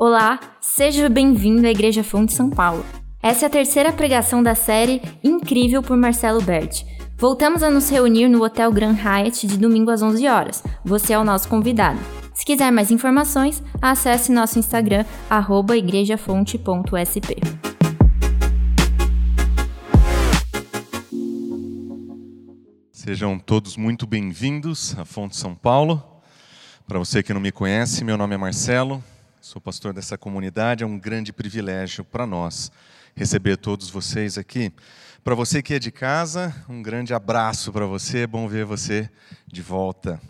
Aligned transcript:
Olá, 0.00 0.38
seja 0.60 1.08
bem-vindo 1.08 1.66
à 1.66 1.70
Igreja 1.72 2.04
Fonte 2.04 2.32
São 2.32 2.48
Paulo. 2.48 2.86
Essa 3.20 3.46
é 3.46 3.48
a 3.48 3.50
terceira 3.50 3.92
pregação 3.92 4.40
da 4.40 4.54
série 4.54 5.02
Incrível 5.24 5.82
por 5.82 5.96
Marcelo 5.96 6.40
Berti. 6.40 6.86
Voltamos 7.16 7.64
a 7.64 7.70
nos 7.70 7.90
reunir 7.90 8.28
no 8.28 8.40
Hotel 8.44 8.70
Grand 8.70 8.94
Hyatt 8.94 9.44
de 9.44 9.58
domingo 9.58 9.90
às 9.90 10.00
11 10.00 10.28
horas. 10.28 10.62
Você 10.84 11.14
é 11.14 11.18
o 11.18 11.24
nosso 11.24 11.48
convidado. 11.48 11.98
Se 12.32 12.46
quiser 12.46 12.70
mais 12.70 12.92
informações, 12.92 13.60
acesse 13.82 14.30
nosso 14.30 14.56
Instagram, 14.56 15.04
igrejafonte.sp. 15.76 17.34
Sejam 22.92 23.36
todos 23.36 23.76
muito 23.76 24.06
bem-vindos 24.06 24.96
à 24.96 25.04
Fonte 25.04 25.34
São 25.34 25.56
Paulo. 25.56 26.00
Para 26.86 27.00
você 27.00 27.20
que 27.20 27.34
não 27.34 27.40
me 27.40 27.50
conhece, 27.50 28.04
meu 28.04 28.16
nome 28.16 28.36
é 28.36 28.38
Marcelo, 28.38 29.02
sou 29.40 29.60
pastor 29.60 29.92
dessa 29.92 30.18
comunidade. 30.18 30.82
É 30.82 30.86
um 30.86 30.98
grande 30.98 31.32
privilégio 31.32 32.04
para 32.04 32.26
nós 32.26 32.70
receber 33.14 33.56
todos 33.56 33.88
vocês 33.90 34.36
aqui. 34.36 34.72
Para 35.22 35.34
você 35.34 35.62
que 35.62 35.74
é 35.74 35.78
de 35.78 35.90
casa, 35.90 36.54
um 36.68 36.82
grande 36.82 37.14
abraço 37.14 37.72
para 37.72 37.86
você, 37.86 38.20
é 38.20 38.26
bom 38.26 38.48
ver 38.48 38.64
você 38.64 39.08
de 39.46 39.62
volta. 39.62 40.20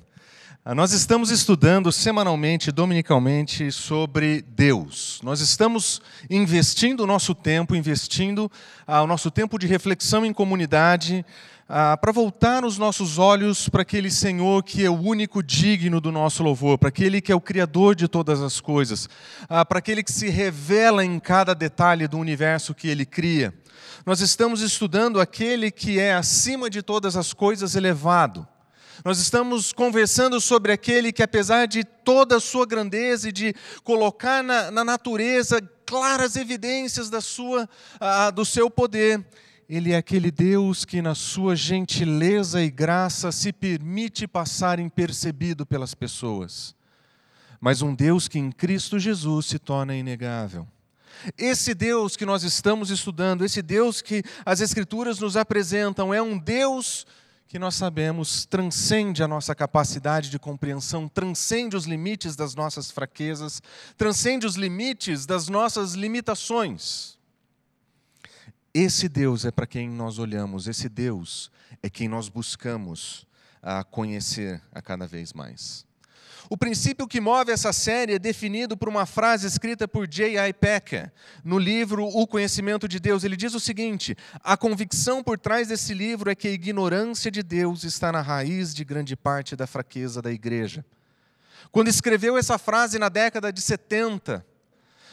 Ah, 0.70 0.74
nós 0.74 0.92
estamos 0.92 1.30
estudando 1.30 1.90
semanalmente, 1.90 2.70
dominicalmente, 2.70 3.72
sobre 3.72 4.42
Deus. 4.42 5.18
Nós 5.22 5.40
estamos 5.40 6.02
investindo 6.28 7.04
o 7.04 7.06
nosso 7.06 7.34
tempo, 7.34 7.74
investindo 7.74 8.52
ah, 8.86 9.00
o 9.00 9.06
nosso 9.06 9.30
tempo 9.30 9.58
de 9.58 9.66
reflexão 9.66 10.26
em 10.26 10.32
comunidade, 10.34 11.24
ah, 11.66 11.96
para 11.96 12.12
voltar 12.12 12.66
os 12.66 12.76
nossos 12.76 13.16
olhos 13.18 13.66
para 13.70 13.80
aquele 13.80 14.10
Senhor 14.10 14.62
que 14.62 14.84
é 14.84 14.90
o 14.90 15.00
único 15.00 15.42
digno 15.42 16.02
do 16.02 16.12
nosso 16.12 16.42
louvor, 16.42 16.76
para 16.76 16.90
aquele 16.90 17.22
que 17.22 17.32
é 17.32 17.34
o 17.34 17.40
Criador 17.40 17.94
de 17.94 18.06
todas 18.06 18.42
as 18.42 18.60
coisas, 18.60 19.08
ah, 19.48 19.64
para 19.64 19.78
aquele 19.78 20.02
que 20.02 20.12
se 20.12 20.28
revela 20.28 21.02
em 21.02 21.18
cada 21.18 21.54
detalhe 21.54 22.06
do 22.06 22.18
universo 22.18 22.74
que 22.74 22.88
ele 22.88 23.06
cria. 23.06 23.54
Nós 24.04 24.20
estamos 24.20 24.60
estudando 24.60 25.18
aquele 25.18 25.70
que 25.70 25.98
é 25.98 26.12
acima 26.12 26.68
de 26.68 26.82
todas 26.82 27.16
as 27.16 27.32
coisas 27.32 27.74
elevado. 27.74 28.46
Nós 29.04 29.20
estamos 29.20 29.72
conversando 29.72 30.40
sobre 30.40 30.72
aquele 30.72 31.12
que, 31.12 31.22
apesar 31.22 31.66
de 31.66 31.84
toda 31.84 32.36
a 32.36 32.40
sua 32.40 32.66
grandeza 32.66 33.28
e 33.28 33.32
de 33.32 33.54
colocar 33.84 34.42
na, 34.42 34.70
na 34.70 34.84
natureza 34.84 35.60
claras 35.86 36.34
evidências 36.34 37.08
da 37.08 37.20
sua, 37.20 37.68
ah, 38.00 38.30
do 38.30 38.44
seu 38.44 38.68
poder, 38.68 39.24
ele 39.68 39.92
é 39.92 39.96
aquele 39.96 40.30
Deus 40.30 40.84
que, 40.84 41.00
na 41.00 41.14
sua 41.14 41.54
gentileza 41.54 42.60
e 42.60 42.70
graça, 42.70 43.30
se 43.30 43.52
permite 43.52 44.26
passar 44.26 44.80
impercebido 44.80 45.64
pelas 45.64 45.94
pessoas. 45.94 46.74
Mas 47.60 47.82
um 47.82 47.94
Deus 47.94 48.26
que 48.26 48.38
em 48.38 48.50
Cristo 48.50 48.98
Jesus 48.98 49.46
se 49.46 49.58
torna 49.58 49.94
inegável. 49.94 50.66
Esse 51.36 51.74
Deus 51.74 52.16
que 52.16 52.26
nós 52.26 52.42
estamos 52.42 52.90
estudando, 52.90 53.44
esse 53.44 53.62
Deus 53.62 54.02
que 54.02 54.22
as 54.44 54.60
Escrituras 54.60 55.18
nos 55.20 55.36
apresentam, 55.36 56.12
é 56.12 56.20
um 56.20 56.38
Deus 56.38 57.06
que 57.48 57.58
nós 57.58 57.76
sabemos 57.76 58.44
transcende 58.44 59.22
a 59.22 59.28
nossa 59.28 59.54
capacidade 59.54 60.28
de 60.28 60.38
compreensão, 60.38 61.08
transcende 61.08 61.76
os 61.76 61.86
limites 61.86 62.36
das 62.36 62.54
nossas 62.54 62.90
fraquezas, 62.90 63.62
transcende 63.96 64.46
os 64.46 64.54
limites 64.54 65.24
das 65.24 65.48
nossas 65.48 65.94
limitações. 65.94 67.18
Esse 68.74 69.08
Deus 69.08 69.46
é 69.46 69.50
para 69.50 69.66
quem 69.66 69.88
nós 69.88 70.18
olhamos, 70.18 70.68
esse 70.68 70.90
Deus 70.90 71.50
é 71.82 71.88
quem 71.88 72.06
nós 72.06 72.28
buscamos 72.28 73.26
a 73.62 73.82
conhecer 73.82 74.62
a 74.70 74.82
cada 74.82 75.06
vez 75.06 75.32
mais. 75.32 75.87
O 76.50 76.56
princípio 76.56 77.06
que 77.06 77.20
move 77.20 77.52
essa 77.52 77.74
série 77.74 78.14
é 78.14 78.18
definido 78.18 78.74
por 78.74 78.88
uma 78.88 79.04
frase 79.04 79.46
escrita 79.46 79.86
por 79.86 80.08
J.I. 80.08 80.54
Packer 80.54 81.12
no 81.44 81.58
livro 81.58 82.06
O 82.06 82.26
Conhecimento 82.26 82.88
de 82.88 82.98
Deus. 82.98 83.22
Ele 83.22 83.36
diz 83.36 83.52
o 83.54 83.60
seguinte: 83.60 84.16
A 84.42 84.56
convicção 84.56 85.22
por 85.22 85.38
trás 85.38 85.68
desse 85.68 85.92
livro 85.92 86.30
é 86.30 86.34
que 86.34 86.48
a 86.48 86.50
ignorância 86.50 87.30
de 87.30 87.42
Deus 87.42 87.84
está 87.84 88.10
na 88.10 88.22
raiz 88.22 88.74
de 88.74 88.82
grande 88.82 89.14
parte 89.14 89.54
da 89.54 89.66
fraqueza 89.66 90.22
da 90.22 90.32
igreja. 90.32 90.82
Quando 91.70 91.88
escreveu 91.88 92.38
essa 92.38 92.56
frase 92.56 92.98
na 92.98 93.10
década 93.10 93.52
de 93.52 93.60
70, 93.60 94.42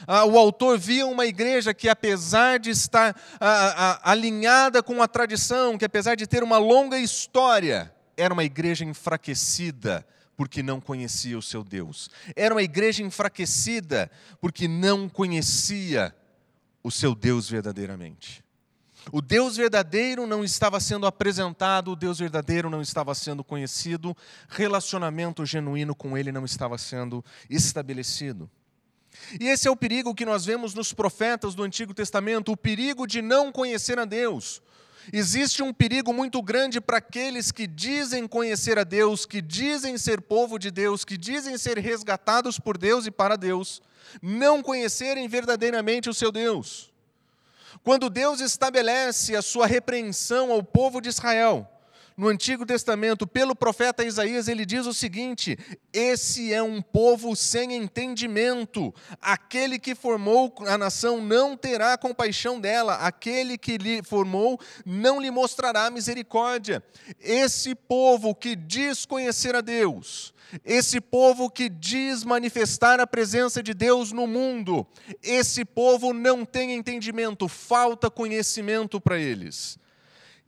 ah, 0.08 0.24
o 0.24 0.38
autor 0.38 0.80
via 0.80 1.06
uma 1.06 1.26
igreja 1.26 1.74
que, 1.74 1.90
apesar 1.90 2.60
de 2.60 2.70
estar 2.70 3.14
ah, 3.42 4.00
ah, 4.02 4.12
alinhada 4.12 4.82
com 4.82 5.02
a 5.02 5.08
tradição, 5.08 5.78
que 5.78 5.84
apesar 5.84 6.16
de 6.16 6.28
ter 6.28 6.44
uma 6.44 6.58
longa 6.58 6.98
história, 6.98 7.94
era 8.16 8.34
uma 8.34 8.46
igreja 8.46 8.86
enfraquecida 8.86 10.06
porque 10.36 10.62
não 10.62 10.82
conhecia 10.82 11.38
o 11.38 11.42
seu 11.42 11.64
Deus. 11.64 12.10
Era 12.36 12.54
uma 12.54 12.64
igreja 12.64 13.04
enfraquecida 13.04 14.12
porque 14.40 14.68
não 14.68 15.08
conhecia 15.08 16.16
o 16.84 16.92
seu 16.92 17.16
Deus 17.16 17.50
verdadeiramente. 17.50 18.44
O 19.12 19.22
Deus 19.22 19.56
verdadeiro 19.56 20.26
não 20.26 20.44
estava 20.44 20.80
sendo 20.80 21.06
apresentado, 21.06 21.92
o 21.92 21.96
Deus 21.96 22.18
verdadeiro 22.20 22.70
não 22.70 22.82
estava 22.82 23.14
sendo 23.14 23.44
conhecido, 23.44 24.18
relacionamento 24.50 25.46
genuíno 25.46 25.94
com 25.94 26.18
Ele 26.18 26.32
não 26.32 26.44
estava 26.44 26.78
sendo 26.78 27.24
estabelecido. 27.50 28.50
E 29.40 29.48
esse 29.48 29.68
é 29.68 29.72
o 29.72 29.76
perigo 29.76 30.16
que 30.16 30.26
nós 30.26 30.46
vemos 30.46 30.74
nos 30.74 30.92
profetas 30.92 31.56
do 31.56 31.64
Antigo 31.64 31.94
Testamento, 31.94 32.52
o 32.52 32.58
perigo 32.58 33.06
de 33.08 33.22
não 33.22 33.52
conhecer 33.52 34.00
a 34.00 34.06
Deus. 34.06 34.62
Existe 35.14 35.62
um 35.62 35.74
perigo 35.74 36.12
muito 36.12 36.42
grande 36.42 36.82
para 36.82 36.98
aqueles 36.98 37.52
que 37.52 37.68
dizem 37.68 38.28
conhecer 38.28 38.80
a 38.80 38.84
Deus, 38.84 39.26
que 39.26 39.42
dizem 39.42 39.98
ser 39.98 40.22
povo 40.22 40.58
de 40.58 40.72
Deus, 40.72 41.06
que 41.06 41.18
dizem 41.18 41.58
ser 41.58 41.78
resgatados 41.78 42.60
por 42.60 42.78
Deus 42.78 43.06
e 43.06 43.12
para 43.12 43.36
Deus, 43.36 43.82
não 44.22 44.64
conhecerem 44.64 45.28
verdadeiramente 45.28 46.10
o 46.10 46.14
seu 46.14 46.32
Deus. 46.32 46.92
Quando 47.84 48.10
Deus 48.10 48.40
estabelece 48.40 49.36
a 49.36 49.42
sua 49.42 49.68
repreensão 49.68 50.52
ao 50.52 50.64
povo 50.64 51.00
de 51.02 51.10
Israel, 51.10 51.70
no 52.18 52.30
Antigo 52.30 52.66
Testamento, 52.66 53.28
pelo 53.28 53.54
profeta 53.54 54.04
Isaías, 54.04 54.48
ele 54.48 54.66
diz 54.66 54.86
o 54.86 54.94
seguinte: 54.94 55.58
Esse 55.92 56.54
é 56.54 56.64
um 56.64 56.82
povo 56.82 57.36
sem 57.36 57.76
entendimento. 57.76 58.94
Aquele 59.22 59.78
que 59.78 59.94
formou 59.94 60.54
a 60.66 60.78
nação 60.78 61.20
não 61.20 61.58
terá 61.58 61.98
compaixão 61.98 62.60
dela, 62.60 62.96
aquele 62.96 63.58
que 63.58 63.78
lhe 63.78 64.02
formou 64.02 64.60
não 64.86 65.20
lhe 65.20 65.30
mostrará 65.30 65.90
misericórdia. 65.90 66.82
Esse 67.20 67.76
povo 67.76 68.34
que 68.34 68.56
diz 68.56 69.06
conhecer 69.06 69.54
a 69.54 69.62
Deus, 69.62 70.34
esse 70.64 71.02
povo 71.02 71.50
que 71.50 71.68
diz 71.68 72.24
manifestar 72.24 73.00
a 73.02 73.08
presença 73.08 73.62
de 73.62 73.74
Deus 73.74 74.14
no 74.14 74.26
mundo, 74.26 74.88
esse 75.22 75.66
povo 75.66 76.14
não 76.14 76.46
tem 76.46 76.74
entendimento, 76.74 77.50
falta 77.50 78.10
conhecimento 78.10 79.02
para 79.02 79.20
eles. 79.20 79.78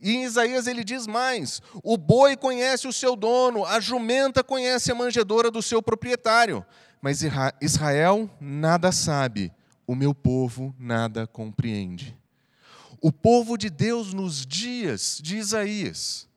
E 0.00 0.14
em 0.14 0.24
Isaías 0.24 0.66
ele 0.66 0.84
diz 0.84 1.06
mais: 1.06 1.60
o 1.82 1.96
boi 1.96 2.36
conhece 2.36 2.86
o 2.86 2.92
seu 2.92 3.16
dono, 3.16 3.64
a 3.64 3.80
jumenta 3.80 4.44
conhece 4.44 4.92
a 4.92 4.94
manjedora 4.94 5.50
do 5.50 5.62
seu 5.62 5.82
proprietário, 5.82 6.64
mas 7.00 7.22
Israel 7.60 8.30
nada 8.40 8.92
sabe, 8.92 9.52
o 9.86 9.94
meu 9.94 10.14
povo 10.14 10.74
nada 10.78 11.26
compreende. 11.26 12.16
O 13.00 13.12
povo 13.12 13.56
de 13.56 13.70
Deus 13.70 14.12
nos 14.12 14.44
dias 14.44 15.20
de 15.22 15.36
Isaías 15.36 16.28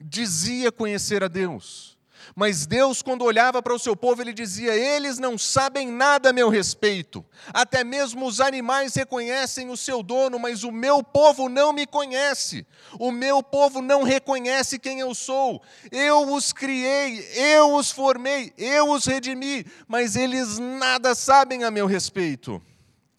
dizia 0.00 0.72
conhecer 0.72 1.22
a 1.22 1.28
Deus 1.28 1.96
mas 2.34 2.66
Deus, 2.66 3.02
quando 3.02 3.24
olhava 3.24 3.62
para 3.62 3.74
o 3.74 3.78
seu 3.78 3.94
povo, 3.94 4.22
ele 4.22 4.32
dizia: 4.32 4.74
Eles 4.74 5.18
não 5.18 5.36
sabem 5.36 5.90
nada 5.90 6.30
a 6.30 6.32
meu 6.32 6.48
respeito. 6.48 7.24
Até 7.52 7.84
mesmo 7.84 8.26
os 8.26 8.40
animais 8.40 8.94
reconhecem 8.94 9.70
o 9.70 9.76
seu 9.76 10.02
dono, 10.02 10.38
mas 10.38 10.64
o 10.64 10.72
meu 10.72 11.02
povo 11.02 11.48
não 11.48 11.72
me 11.72 11.86
conhece. 11.86 12.66
O 12.98 13.10
meu 13.10 13.42
povo 13.42 13.82
não 13.82 14.02
reconhece 14.02 14.78
quem 14.78 15.00
eu 15.00 15.14
sou. 15.14 15.62
Eu 15.90 16.32
os 16.32 16.52
criei, 16.52 17.20
eu 17.34 17.74
os 17.74 17.90
formei, 17.90 18.52
eu 18.56 18.90
os 18.90 19.04
redimi, 19.04 19.66
mas 19.86 20.16
eles 20.16 20.58
nada 20.58 21.14
sabem 21.14 21.64
a 21.64 21.70
meu 21.70 21.86
respeito. 21.86 22.62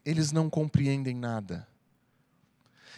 Eles 0.05 0.31
não 0.31 0.49
compreendem 0.49 1.15
nada. 1.15 1.67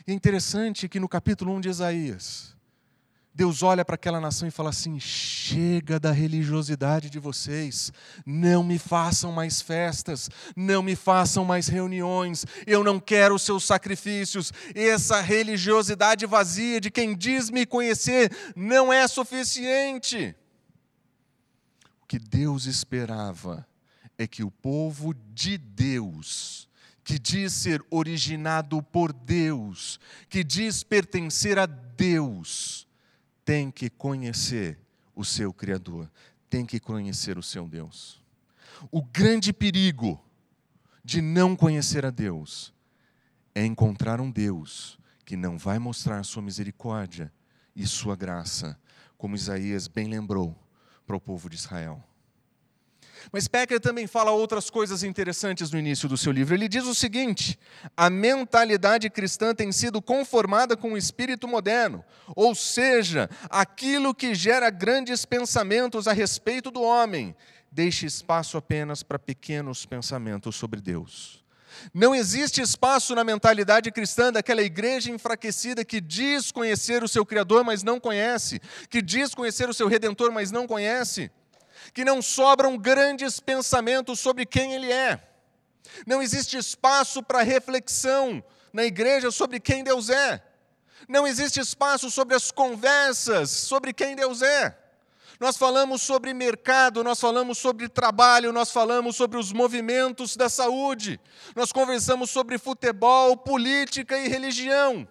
E 0.07 0.12
é 0.12 0.13
interessante 0.13 0.88
que 0.88 1.00
no 1.00 1.09
capítulo 1.09 1.53
1 1.56 1.62
de 1.62 1.69
Isaías, 1.69 2.54
Deus 3.35 3.61
olha 3.63 3.83
para 3.83 3.95
aquela 3.95 4.21
nação 4.21 4.47
e 4.47 4.51
fala 4.51 4.69
assim: 4.69 4.97
chega 4.97 5.99
da 5.99 6.13
religiosidade 6.13 7.09
de 7.09 7.19
vocês, 7.19 7.91
não 8.25 8.63
me 8.63 8.79
façam 8.79 9.29
mais 9.29 9.61
festas, 9.61 10.29
não 10.55 10.81
me 10.81 10.95
façam 10.95 11.43
mais 11.43 11.67
reuniões, 11.67 12.45
eu 12.65 12.81
não 12.81 12.97
quero 12.97 13.37
seus 13.37 13.65
sacrifícios. 13.65 14.53
Essa 14.73 15.19
religiosidade 15.19 16.25
vazia 16.25 16.79
de 16.79 16.89
quem 16.89 17.13
diz 17.13 17.49
me 17.49 17.65
conhecer 17.65 18.31
não 18.55 18.93
é 18.93 19.05
suficiente. 19.05 20.33
O 22.03 22.07
que 22.07 22.17
Deus 22.17 22.65
esperava 22.65 23.67
é 24.17 24.25
que 24.25 24.43
o 24.43 24.51
povo 24.51 25.13
de 25.33 25.57
Deus, 25.57 26.69
que 27.03 27.19
diz 27.19 27.51
ser 27.51 27.83
originado 27.89 28.81
por 28.81 29.11
Deus, 29.11 29.99
que 30.29 30.41
diz 30.41 30.83
pertencer 30.83 31.59
a 31.59 31.65
Deus, 31.65 32.84
tem 33.45 33.69
que 33.69 33.89
conhecer 33.89 34.77
o 35.15 35.24
seu 35.24 35.53
Criador, 35.53 36.12
tem 36.50 36.65
que 36.65 36.80
conhecer 36.80 37.38
o 37.38 37.44
seu 37.44 37.68
Deus. 37.68 38.21
O 38.92 39.01
grande 39.01 39.53
perigo 39.53 40.19
de 41.03 41.21
não 41.21 41.56
conhecer 41.56 42.06
a 42.06 42.09
Deus 42.09 42.74
é 43.53 43.63
encontrar 43.63 44.19
um 44.19 44.31
Deus 44.31 45.00
que 45.24 45.38
não 45.38 45.57
vai 45.57 45.80
mostrar 45.80 46.24
sua 46.24 46.42
misericórdia 46.42 47.31
e 47.75 47.86
sua 47.86 48.15
graça, 48.15 48.77
como 49.18 49.36
Isaías 49.36 49.88
bem 49.88 50.07
lembrou 50.07 50.57
para 51.06 51.15
o 51.15 51.21
povo 51.21 51.50
de 51.50 51.56
Israel. 51.56 52.03
Mas 53.31 53.48
Becker 53.48 53.80
também 53.80 54.07
fala 54.07 54.31
outras 54.31 54.69
coisas 54.69 55.04
interessantes 55.04 55.72
no 55.72 55.80
início 55.80 56.07
do 56.07 56.18
seu 56.18 56.31
livro. 56.31 56.54
Ele 56.54 56.68
diz 56.68 56.86
o 56.86 56.95
seguinte: 56.95 57.57
a 57.95 58.10
mentalidade 58.10 59.10
cristã 59.10 59.54
tem 59.54 59.72
sido 59.72 60.01
conformada 60.01 60.75
com 60.75 60.94
o 60.94 60.98
espírito 60.98 61.48
moderno, 61.48 62.04
ou 62.36 62.54
seja, 62.54 63.30
aquilo 63.50 64.13
que 64.13 64.33
gera 64.36 64.69
grandes 64.69 65.25
pensamentos 65.25 66.07
a 66.07 66.13
respeito 66.13 66.72
do 66.72 66.81
homem, 66.81 67.36
deixa 67.72 68.06
espaço 68.06 68.57
apenas 68.57 69.04
para 69.04 69.19
pequenos 69.19 69.86
pensamentos 69.86 70.56
sobre 70.56 70.80
Deus. 70.81 71.44
Não 71.94 72.16
existe 72.16 72.62
espaço 72.62 73.13
na 73.16 73.24
mentalidade 73.24 73.92
cristã 73.92 74.31
daquela 74.31 74.62
igreja 74.62 75.12
enfraquecida 75.12 75.83
que 75.83 76.00
diz 76.00 76.51
conhecer 76.51 77.04
o 77.04 77.07
seu 77.07 77.25
Criador, 77.25 77.63
mas 77.63 77.83
não 77.83 78.00
conhece, 78.00 78.62
que 78.89 79.01
diz 79.01 79.36
conhecer 79.36 79.69
o 79.69 79.74
seu 79.74 79.88
Redentor, 79.88 80.31
mas 80.31 80.51
não 80.51 80.66
conhece 80.66 81.30
que 81.93 82.05
não 82.05 82.21
sobram 82.21 82.77
grandes 82.77 83.39
pensamentos 83.39 84.19
sobre 84.19 84.45
quem 84.45 84.73
Ele 84.73 84.91
é. 84.91 85.21
Não 86.05 86.21
existe 86.21 86.57
espaço 86.57 87.21
para 87.21 87.41
reflexão 87.41 88.43
na 88.73 88.83
igreja 88.83 89.31
sobre 89.31 89.59
quem 89.59 89.83
Deus 89.83 90.09
é. 90.09 90.43
Não 91.07 91.27
existe 91.27 91.59
espaço 91.59 92.09
sobre 92.09 92.35
as 92.35 92.51
conversas 92.51 93.49
sobre 93.49 93.93
quem 93.93 94.15
Deus 94.15 94.41
é. 94.41 94.77
Nós 95.39 95.57
falamos 95.57 96.01
sobre 96.01 96.33
mercado, 96.33 97.03
nós 97.03 97.19
falamos 97.19 97.57
sobre 97.57 97.89
trabalho, 97.89 98.53
nós 98.53 98.71
falamos 98.71 99.15
sobre 99.15 99.38
os 99.38 99.51
movimentos 99.51 100.35
da 100.38 100.47
saúde, 100.47 101.19
nós 101.53 101.71
conversamos 101.73 102.29
sobre 102.29 102.57
futebol, 102.57 103.35
política 103.35 104.17
e 104.17 104.29
religião. 104.29 105.07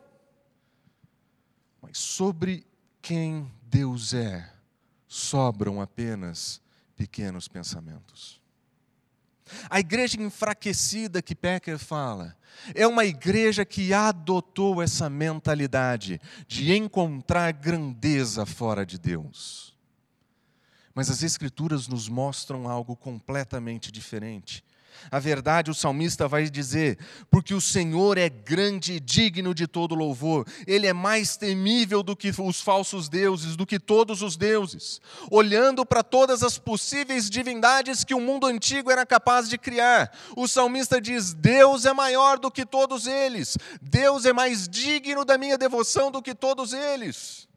Mas 1.81 1.99
sobre 1.99 2.67
quem 3.03 3.53
Deus 3.65 4.15
é, 4.15 4.51
sobram 5.15 5.81
apenas 5.81 6.61
pequenos 6.97 7.47
pensamentos. 7.47 8.43
A 9.71 9.79
igreja 9.79 10.21
enfraquecida 10.21 11.23
que 11.23 11.37
Becker 11.37 11.79
fala 11.79 12.37
é 12.75 12.85
uma 12.85 13.05
igreja 13.05 13.65
que 13.65 13.95
adotou 13.95 14.83
essa 14.83 15.09
mentalidade 15.09 16.21
de 16.49 16.73
encontrar 16.73 17.53
grandeza 17.53 18.45
fora 18.45 18.85
de 18.85 18.99
Deus. 18.99 19.77
Mas 20.93 21.09
as 21.09 21.23
Escrituras 21.23 21.87
nos 21.87 22.09
mostram 22.09 22.69
algo 22.69 22.97
completamente 22.97 23.93
diferente. 23.93 24.65
A 25.11 25.19
verdade, 25.19 25.71
o 25.71 25.75
salmista 25.75 26.27
vai 26.27 26.49
dizer: 26.49 26.99
porque 27.31 27.55
o 27.55 27.61
Senhor 27.61 28.19
é 28.19 28.29
grande 28.29 28.95
e 28.95 29.01
digno 29.01 29.55
de 29.55 29.67
todo 29.67 29.95
louvor, 29.95 30.47
ele 30.67 30.87
é 30.87 30.93
mais 30.93 31.37
temível 31.37 32.03
do 32.03 32.17
que 32.17 32.33
os 32.39 32.61
falsos 32.61 33.09
deuses, 33.09 33.57
do 33.57 33.67
que 33.67 33.79
todos 33.79 34.23
os 34.23 34.37
deuses. 34.37 35.01
Olhando 35.31 35.85
para 35.85 36.03
todas 36.03 36.43
as 36.43 36.59
possíveis 36.59 37.29
divindades 37.29 38.05
que 38.05 38.15
o 38.15 38.21
mundo 38.21 38.47
antigo 38.47 38.91
era 38.91 39.05
capaz 39.07 39.49
de 39.49 39.59
criar, 39.59 40.13
o 40.37 40.49
salmista 40.49 41.01
diz: 41.01 41.35
Deus 41.35 41.85
é 41.85 41.93
maior 41.93 42.39
do 42.39 42.51
que 42.51 42.65
todos 42.65 43.07
eles, 43.07 43.57
Deus 43.81 44.25
é 44.25 44.33
mais 44.33 44.69
digno 44.69 45.25
da 45.25 45.39
minha 45.39 45.59
devoção 45.59 46.11
do 46.11 46.23
que 46.23 46.35
todos 46.35 46.73
eles. 46.73 47.49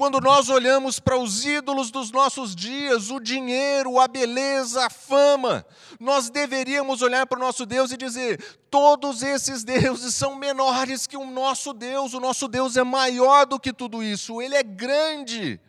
Quando 0.00 0.18
nós 0.18 0.48
olhamos 0.48 0.98
para 0.98 1.18
os 1.18 1.44
ídolos 1.44 1.90
dos 1.90 2.10
nossos 2.10 2.56
dias, 2.56 3.10
o 3.10 3.20
dinheiro, 3.20 4.00
a 4.00 4.08
beleza, 4.08 4.86
a 4.86 4.88
fama, 4.88 5.62
nós 6.00 6.30
deveríamos 6.30 7.02
olhar 7.02 7.26
para 7.26 7.36
o 7.36 7.42
nosso 7.42 7.66
Deus 7.66 7.92
e 7.92 7.98
dizer: 7.98 8.42
todos 8.70 9.22
esses 9.22 9.62
deuses 9.62 10.14
são 10.14 10.34
menores 10.34 11.06
que 11.06 11.18
o 11.18 11.30
nosso 11.30 11.74
Deus, 11.74 12.14
o 12.14 12.18
nosso 12.18 12.48
Deus 12.48 12.78
é 12.78 12.82
maior 12.82 13.44
do 13.44 13.60
que 13.60 13.74
tudo 13.74 14.02
isso, 14.02 14.40
ele 14.40 14.54
é 14.54 14.62
grande. 14.62 15.60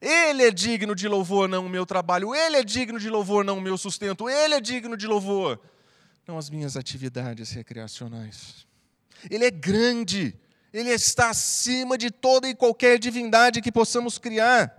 Ele 0.00 0.42
é 0.42 0.50
digno 0.50 0.92
de 0.92 1.06
louvor, 1.06 1.48
não 1.48 1.66
o 1.66 1.70
meu 1.70 1.86
trabalho. 1.86 2.34
Ele 2.34 2.56
é 2.56 2.64
digno 2.64 2.98
de 2.98 3.08
louvor, 3.08 3.44
não 3.44 3.58
o 3.58 3.62
meu 3.62 3.78
sustento. 3.78 4.28
Ele 4.28 4.54
é 4.54 4.60
digno 4.60 4.96
de 4.96 5.06
louvor, 5.06 5.60
não 6.26 6.36
as 6.36 6.50
minhas 6.50 6.76
atividades 6.76 7.52
recreacionais. 7.52 8.66
Ele 9.30 9.44
é 9.44 9.50
grande. 9.52 10.36
Ele 10.74 10.90
está 10.90 11.30
acima 11.30 11.96
de 11.96 12.10
toda 12.10 12.48
e 12.48 12.54
qualquer 12.54 12.98
divindade 12.98 13.62
que 13.62 13.70
possamos 13.70 14.18
criar. 14.18 14.74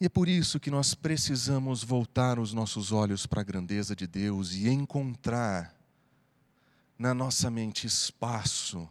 E 0.00 0.06
é 0.06 0.08
por 0.08 0.28
isso 0.28 0.60
que 0.60 0.70
nós 0.70 0.94
precisamos 0.94 1.82
voltar 1.82 2.38
os 2.38 2.52
nossos 2.54 2.92
olhos 2.92 3.26
para 3.26 3.40
a 3.40 3.44
grandeza 3.44 3.96
de 3.96 4.06
Deus 4.06 4.52
e 4.52 4.68
encontrar 4.68 5.74
na 6.96 7.12
nossa 7.12 7.50
mente 7.50 7.84
espaço 7.84 8.88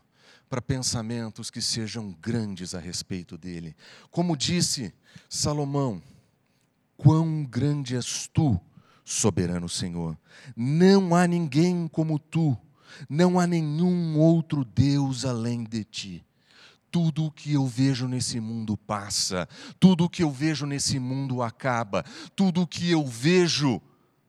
para 0.50 0.62
pensamentos 0.62 1.50
que 1.50 1.62
sejam 1.62 2.12
grandes 2.22 2.76
a 2.76 2.80
respeito 2.80 3.38
dele. 3.38 3.74
Como 4.10 4.36
disse 4.36 4.94
Salomão, 5.30 6.04
quão 6.98 7.46
grande 7.46 7.96
és 7.96 8.28
tu, 8.28 8.60
soberano 9.06 9.70
Senhor. 9.70 10.18
Não 10.54 11.16
há 11.16 11.26
ninguém 11.26 11.88
como 11.88 12.20
tu 12.20 12.58
não 13.10 13.40
há 13.40 13.48
nenhum 13.48 14.18
outro 14.18 14.64
Deus 14.64 15.26
além 15.26 15.64
de 15.64 15.84
ti. 15.84 16.26
Tudo 16.90 17.26
o 17.26 17.32
que 17.32 17.54
eu 17.54 17.66
vejo 17.66 18.08
nesse 18.08 18.40
mundo 18.40 18.76
passa, 18.76 19.48
tudo 19.80 20.06
o 20.06 20.10
que 20.10 20.24
eu 20.24 20.30
vejo 20.30 20.66
nesse 20.66 21.00
mundo 21.00 21.42
acaba, 21.42 22.04
tudo 22.36 22.64
o 22.64 22.68
que 22.68 22.92
eu 22.92 23.06
vejo 23.06 23.82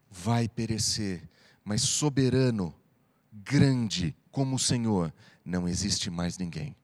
vai 0.08 0.48
perecer, 0.48 1.28
mas 1.64 1.82
soberano, 1.82 2.72
grande 3.32 4.14
como 4.30 4.56
o 4.56 4.60
Senhor, 4.60 5.12
não 5.44 5.66
existe 5.66 6.08
mais 6.08 6.38
ninguém. 6.38 6.76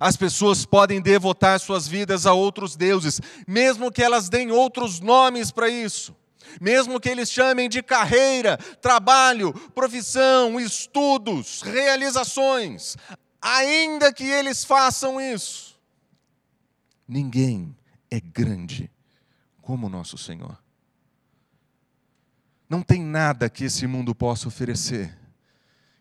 As 0.00 0.16
pessoas 0.16 0.64
podem 0.64 1.02
devotar 1.02 1.58
suas 1.60 1.86
vidas 1.86 2.24
a 2.24 2.32
outros 2.32 2.76
deuses, 2.76 3.20
mesmo 3.46 3.90
que 3.90 4.02
elas 4.02 4.28
deem 4.28 4.50
outros 4.50 5.00
nomes 5.00 5.50
para 5.50 5.68
isso 5.68 6.14
mesmo 6.60 7.00
que 7.00 7.08
eles 7.08 7.30
chamem 7.30 7.68
de 7.68 7.82
carreira, 7.82 8.56
trabalho, 8.80 9.52
profissão, 9.70 10.58
estudos, 10.58 11.62
realizações, 11.62 12.96
ainda 13.40 14.12
que 14.12 14.24
eles 14.24 14.64
façam 14.64 15.20
isso, 15.20 15.78
ninguém 17.06 17.76
é 18.10 18.20
grande 18.20 18.90
como 19.60 19.86
o 19.86 19.90
nosso 19.90 20.16
Senhor. 20.18 20.58
Não 22.68 22.82
tem 22.82 23.02
nada 23.02 23.50
que 23.50 23.64
esse 23.64 23.86
mundo 23.86 24.14
possa 24.14 24.48
oferecer 24.48 25.18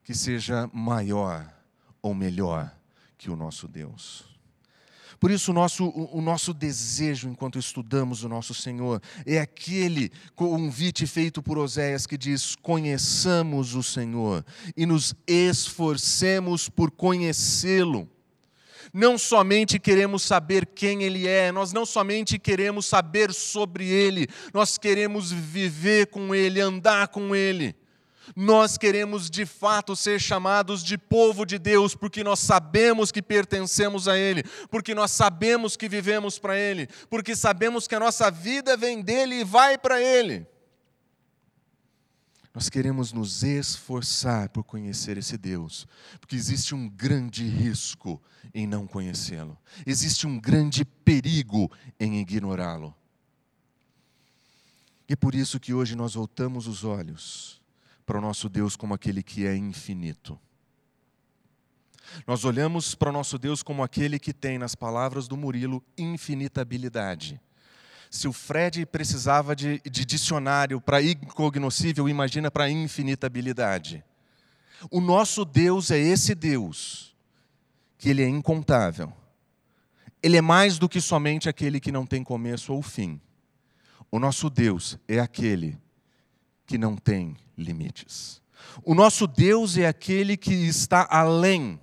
que 0.04 0.14
seja 0.14 0.70
maior 0.74 1.54
ou 2.02 2.14
melhor 2.14 2.74
que 3.18 3.30
o 3.30 3.36
nosso 3.36 3.68
Deus. 3.68 4.31
Por 5.22 5.30
isso, 5.30 5.52
o 5.52 5.54
nosso, 5.54 5.88
o 5.88 6.20
nosso 6.20 6.52
desejo, 6.52 7.30
enquanto 7.30 7.60
estudamos 7.60 8.24
o 8.24 8.28
nosso 8.28 8.56
Senhor, 8.56 9.00
é 9.24 9.38
aquele 9.38 10.12
convite 10.36 11.06
feito 11.06 11.44
por 11.44 11.60
Oséias 11.60 12.08
que 12.08 12.18
diz: 12.18 12.56
conheçamos 12.56 13.76
o 13.76 13.84
Senhor 13.84 14.44
e 14.76 14.84
nos 14.84 15.14
esforcemos 15.28 16.68
por 16.70 16.90
conhecê-lo. 16.90 18.10
Não 18.92 19.16
somente 19.16 19.78
queremos 19.78 20.24
saber 20.24 20.66
quem 20.66 21.04
Ele 21.04 21.28
é, 21.28 21.52
nós 21.52 21.72
não 21.72 21.86
somente 21.86 22.40
queremos 22.40 22.88
saber 22.88 23.32
sobre 23.32 23.86
Ele, 23.86 24.28
nós 24.52 24.76
queremos 24.76 25.32
viver 25.32 26.08
com 26.08 26.34
Ele, 26.34 26.60
andar 26.60 27.10
com 27.10 27.36
Ele. 27.36 27.76
Nós 28.36 28.78
queremos 28.78 29.30
de 29.30 29.46
fato 29.46 29.96
ser 29.96 30.20
chamados 30.20 30.84
de 30.84 30.98
povo 30.98 31.46
de 31.46 31.58
Deus, 31.60 31.96
porque 31.96 32.24
nós 32.24 32.40
sabemos 32.40 33.12
que 33.12 33.22
pertencemos 33.22 34.08
a 34.08 34.18
Ele, 34.18 34.44
porque 34.70 34.94
nós 34.94 35.12
sabemos 35.12 35.76
que 35.76 35.90
vivemos 35.90 36.40
para 36.40 36.58
Ele, 36.58 36.88
porque 37.10 37.36
sabemos 37.36 37.88
que 37.88 37.96
a 37.96 38.00
nossa 38.00 38.30
vida 38.32 38.78
vem 38.78 39.02
dele 39.02 39.42
e 39.42 39.44
vai 39.44 39.78
para 39.78 40.02
Ele. 40.02 40.46
Nós 42.54 42.68
queremos 42.68 43.14
nos 43.14 43.44
esforçar 43.44 44.50
por 44.50 44.64
conhecer 44.64 45.18
esse 45.18 45.38
Deus, 45.38 45.88
porque 46.20 46.36
existe 46.36 46.76
um 46.76 46.90
grande 46.90 47.48
risco 47.48 48.22
em 48.54 48.68
não 48.68 48.86
conhecê-lo, 48.86 49.58
existe 49.86 50.28
um 50.28 50.38
grande 50.40 50.84
perigo 50.84 51.72
em 51.98 52.20
ignorá-lo. 52.20 52.94
E 55.08 55.14
é 55.14 55.16
por 55.16 55.34
isso 55.34 55.60
que 55.60 55.74
hoje 55.74 55.96
nós 55.96 56.14
voltamos 56.14 56.68
os 56.68 56.84
olhos 56.84 57.61
para 58.12 58.18
o 58.18 58.22
nosso 58.22 58.50
Deus 58.50 58.76
como 58.76 58.94
aquele 58.94 59.24
que 59.24 59.48
é 59.48 59.56
infinito. 59.56 60.38
Nós 62.28 62.44
olhamos 62.44 62.94
para 62.94 63.08
o 63.08 63.14
nosso 63.14 63.38
Deus 63.38 63.64
como 63.64 63.82
aquele 63.82 64.20
que 64.20 64.34
tem, 64.34 64.58
nas 64.58 64.76
palavras 64.76 65.30
do 65.30 65.38
Murilo, 65.38 65.82
infinitabilidade. 65.98 67.40
Se 68.10 68.28
o 68.28 68.34
Fred 68.34 68.86
precisava 68.86 69.56
de, 69.56 69.80
de 69.90 70.04
dicionário 70.04 70.82
para 70.82 71.02
incognoscível, 71.02 72.10
imagina 72.10 72.52
para 72.52 72.70
infinitabilidade. 72.70 74.04
O 74.90 75.00
nosso 75.00 75.46
Deus 75.46 75.90
é 75.90 75.98
esse 75.98 76.36
Deus, 76.36 77.16
que 77.98 78.10
ele 78.10 78.24
é 78.24 78.28
incontável. 78.28 79.14
Ele 80.22 80.36
é 80.36 80.42
mais 80.42 80.78
do 80.78 80.90
que 80.90 81.00
somente 81.00 81.48
aquele 81.48 81.80
que 81.80 81.94
não 81.94 82.06
tem 82.06 82.26
começo 82.26 82.74
ou 82.74 82.82
fim. 82.82 83.22
O 84.12 84.20
nosso 84.20 84.50
Deus 84.50 85.00
é 85.08 85.18
aquele 85.18 85.80
que 86.66 86.78
não 86.78 86.98
tem 86.98 87.38
limites. 87.62 88.42
O 88.84 88.94
nosso 88.96 89.28
Deus 89.28 89.78
é 89.78 89.88
aquele 89.88 90.38
que 90.38 90.54
está 90.54 91.08
além 91.10 91.80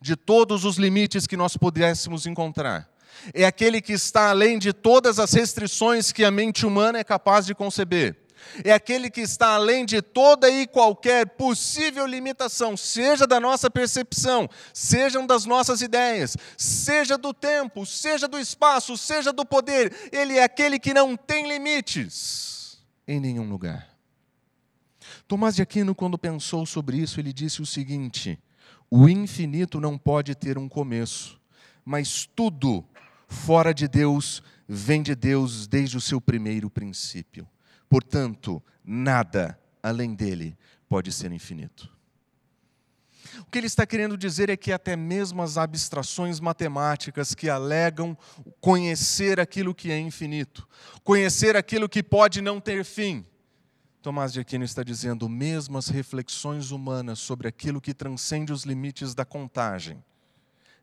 de 0.00 0.16
todos 0.16 0.64
os 0.64 0.76
limites 0.76 1.26
que 1.26 1.36
nós 1.36 1.56
pudéssemos 1.56 2.26
encontrar. 2.26 2.88
É 3.34 3.44
aquele 3.44 3.80
que 3.80 3.92
está 3.92 4.30
além 4.30 4.58
de 4.58 4.72
todas 4.72 5.18
as 5.18 5.32
restrições 5.32 6.10
que 6.10 6.24
a 6.24 6.30
mente 6.30 6.64
humana 6.64 6.98
é 6.98 7.04
capaz 7.04 7.44
de 7.44 7.54
conceber. 7.54 8.16
É 8.64 8.72
aquele 8.72 9.10
que 9.10 9.20
está 9.20 9.54
além 9.54 9.84
de 9.84 10.00
toda 10.00 10.48
e 10.48 10.66
qualquer 10.66 11.26
possível 11.26 12.06
limitação, 12.06 12.74
seja 12.74 13.26
da 13.26 13.38
nossa 13.38 13.70
percepção, 13.70 14.48
sejam 14.72 15.26
das 15.26 15.44
nossas 15.44 15.82
ideias, 15.82 16.36
seja 16.56 17.18
do 17.18 17.34
tempo, 17.34 17.84
seja 17.84 18.26
do 18.26 18.38
espaço, 18.38 18.96
seja 18.96 19.30
do 19.30 19.44
poder. 19.44 19.94
Ele 20.10 20.38
é 20.38 20.42
aquele 20.42 20.78
que 20.78 20.94
não 20.94 21.16
tem 21.16 21.46
limites 21.46 22.78
em 23.06 23.20
nenhum 23.20 23.48
lugar. 23.48 23.89
Tomás 25.30 25.54
de 25.54 25.62
Aquino, 25.62 25.94
quando 25.94 26.18
pensou 26.18 26.66
sobre 26.66 26.96
isso, 26.96 27.20
ele 27.20 27.32
disse 27.32 27.62
o 27.62 27.66
seguinte: 27.66 28.36
o 28.90 29.08
infinito 29.08 29.78
não 29.78 29.96
pode 29.96 30.34
ter 30.34 30.58
um 30.58 30.68
começo, 30.68 31.40
mas 31.84 32.28
tudo 32.34 32.84
fora 33.28 33.72
de 33.72 33.86
Deus 33.86 34.42
vem 34.66 35.00
de 35.00 35.14
Deus 35.14 35.68
desde 35.68 35.96
o 35.96 36.00
seu 36.00 36.20
primeiro 36.20 36.68
princípio. 36.68 37.48
Portanto, 37.88 38.60
nada 38.84 39.56
além 39.80 40.16
dele 40.16 40.58
pode 40.88 41.12
ser 41.12 41.30
infinito. 41.30 41.88
O 43.38 43.50
que 43.52 43.58
ele 43.58 43.68
está 43.68 43.86
querendo 43.86 44.16
dizer 44.16 44.50
é 44.50 44.56
que 44.56 44.72
até 44.72 44.96
mesmo 44.96 45.42
as 45.42 45.56
abstrações 45.56 46.40
matemáticas 46.40 47.36
que 47.36 47.48
alegam 47.48 48.18
conhecer 48.60 49.38
aquilo 49.38 49.76
que 49.76 49.92
é 49.92 50.00
infinito, 50.00 50.66
conhecer 51.04 51.54
aquilo 51.54 51.88
que 51.88 52.02
pode 52.02 52.42
não 52.42 52.60
ter 52.60 52.84
fim, 52.84 53.24
Tomás 54.02 54.32
de 54.32 54.40
Aquino 54.40 54.64
está 54.64 54.82
dizendo, 54.82 55.28
mesmo 55.28 55.76
as 55.76 55.88
reflexões 55.88 56.70
humanas 56.70 57.18
sobre 57.18 57.46
aquilo 57.48 57.80
que 57.80 57.92
transcende 57.92 58.52
os 58.52 58.64
limites 58.64 59.14
da 59.14 59.24
contagem, 59.26 60.02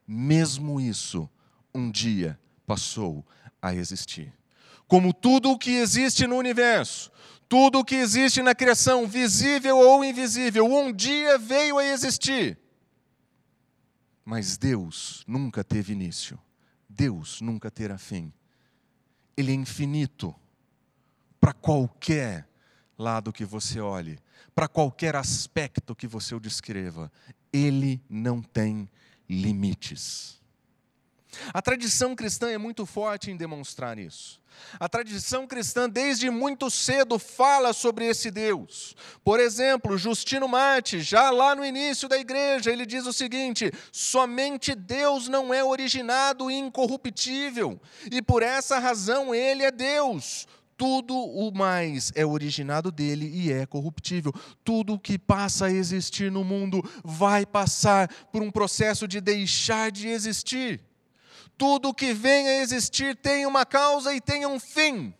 mesmo 0.06 0.80
isso 0.80 1.28
um 1.74 1.90
dia 1.90 2.38
passou 2.66 3.26
a 3.60 3.74
existir. 3.74 4.32
Como 4.86 5.12
tudo 5.12 5.50
o 5.50 5.58
que 5.58 5.72
existe 5.72 6.26
no 6.26 6.36
universo, 6.36 7.10
tudo 7.48 7.80
o 7.80 7.84
que 7.84 7.96
existe 7.96 8.40
na 8.40 8.54
criação, 8.54 9.06
visível 9.06 9.78
ou 9.78 10.04
invisível, 10.04 10.64
um 10.66 10.92
dia 10.92 11.38
veio 11.38 11.78
a 11.78 11.84
existir. 11.84 12.58
Mas 14.24 14.56
Deus 14.56 15.24
nunca 15.26 15.64
teve 15.64 15.92
início. 15.92 16.38
Deus 16.88 17.40
nunca 17.40 17.70
terá 17.70 17.98
fim. 17.98 18.32
Ele 19.36 19.52
é 19.52 19.54
infinito 19.54 20.34
para 21.40 21.52
qualquer 21.52 22.46
lado 22.98 23.32
que 23.32 23.44
você 23.44 23.80
olhe, 23.80 24.18
para 24.54 24.66
qualquer 24.66 25.14
aspecto 25.14 25.94
que 25.94 26.06
você 26.06 26.34
o 26.34 26.40
descreva, 26.40 27.10
ele 27.52 28.02
não 28.10 28.42
tem 28.42 28.90
limites. 29.28 30.38
A 31.52 31.62
tradição 31.62 32.16
cristã 32.16 32.50
é 32.50 32.58
muito 32.58 32.84
forte 32.84 33.30
em 33.30 33.36
demonstrar 33.36 33.98
isso. 33.98 34.40
A 34.80 34.88
tradição 34.88 35.46
cristã, 35.46 35.88
desde 35.88 36.30
muito 36.30 36.70
cedo, 36.70 37.18
fala 37.18 37.72
sobre 37.72 38.06
esse 38.06 38.30
Deus. 38.30 38.96
Por 39.22 39.38
exemplo, 39.38 39.96
Justino 39.96 40.48
Marte, 40.48 41.00
já 41.00 41.30
lá 41.30 41.54
no 41.54 41.64
início 41.64 42.08
da 42.08 42.18
igreja, 42.18 42.72
ele 42.72 42.86
diz 42.86 43.06
o 43.06 43.12
seguinte: 43.12 43.70
somente 43.92 44.74
Deus 44.74 45.28
não 45.28 45.52
é 45.52 45.62
originado 45.62 46.50
e 46.50 46.54
incorruptível, 46.54 47.80
e 48.10 48.20
por 48.20 48.42
essa 48.42 48.78
razão 48.78 49.34
ele 49.34 49.62
é 49.62 49.70
Deus 49.70 50.48
tudo 50.78 51.12
o 51.12 51.52
mais 51.52 52.12
é 52.14 52.24
originado 52.24 52.92
dele 52.92 53.28
e 53.28 53.52
é 53.52 53.66
corruptível. 53.66 54.32
Tudo 54.64 54.94
o 54.94 54.98
que 54.98 55.18
passa 55.18 55.66
a 55.66 55.72
existir 55.72 56.30
no 56.30 56.44
mundo 56.44 56.80
vai 57.04 57.44
passar 57.44 58.08
por 58.26 58.42
um 58.42 58.50
processo 58.50 59.08
de 59.08 59.20
deixar 59.20 59.90
de 59.90 60.06
existir. 60.06 60.80
Tudo 61.58 61.88
o 61.88 61.94
que 61.94 62.14
vem 62.14 62.46
a 62.46 62.62
existir 62.62 63.16
tem 63.16 63.44
uma 63.44 63.66
causa 63.66 64.14
e 64.14 64.20
tem 64.20 64.46
um 64.46 64.60
fim. 64.60 65.12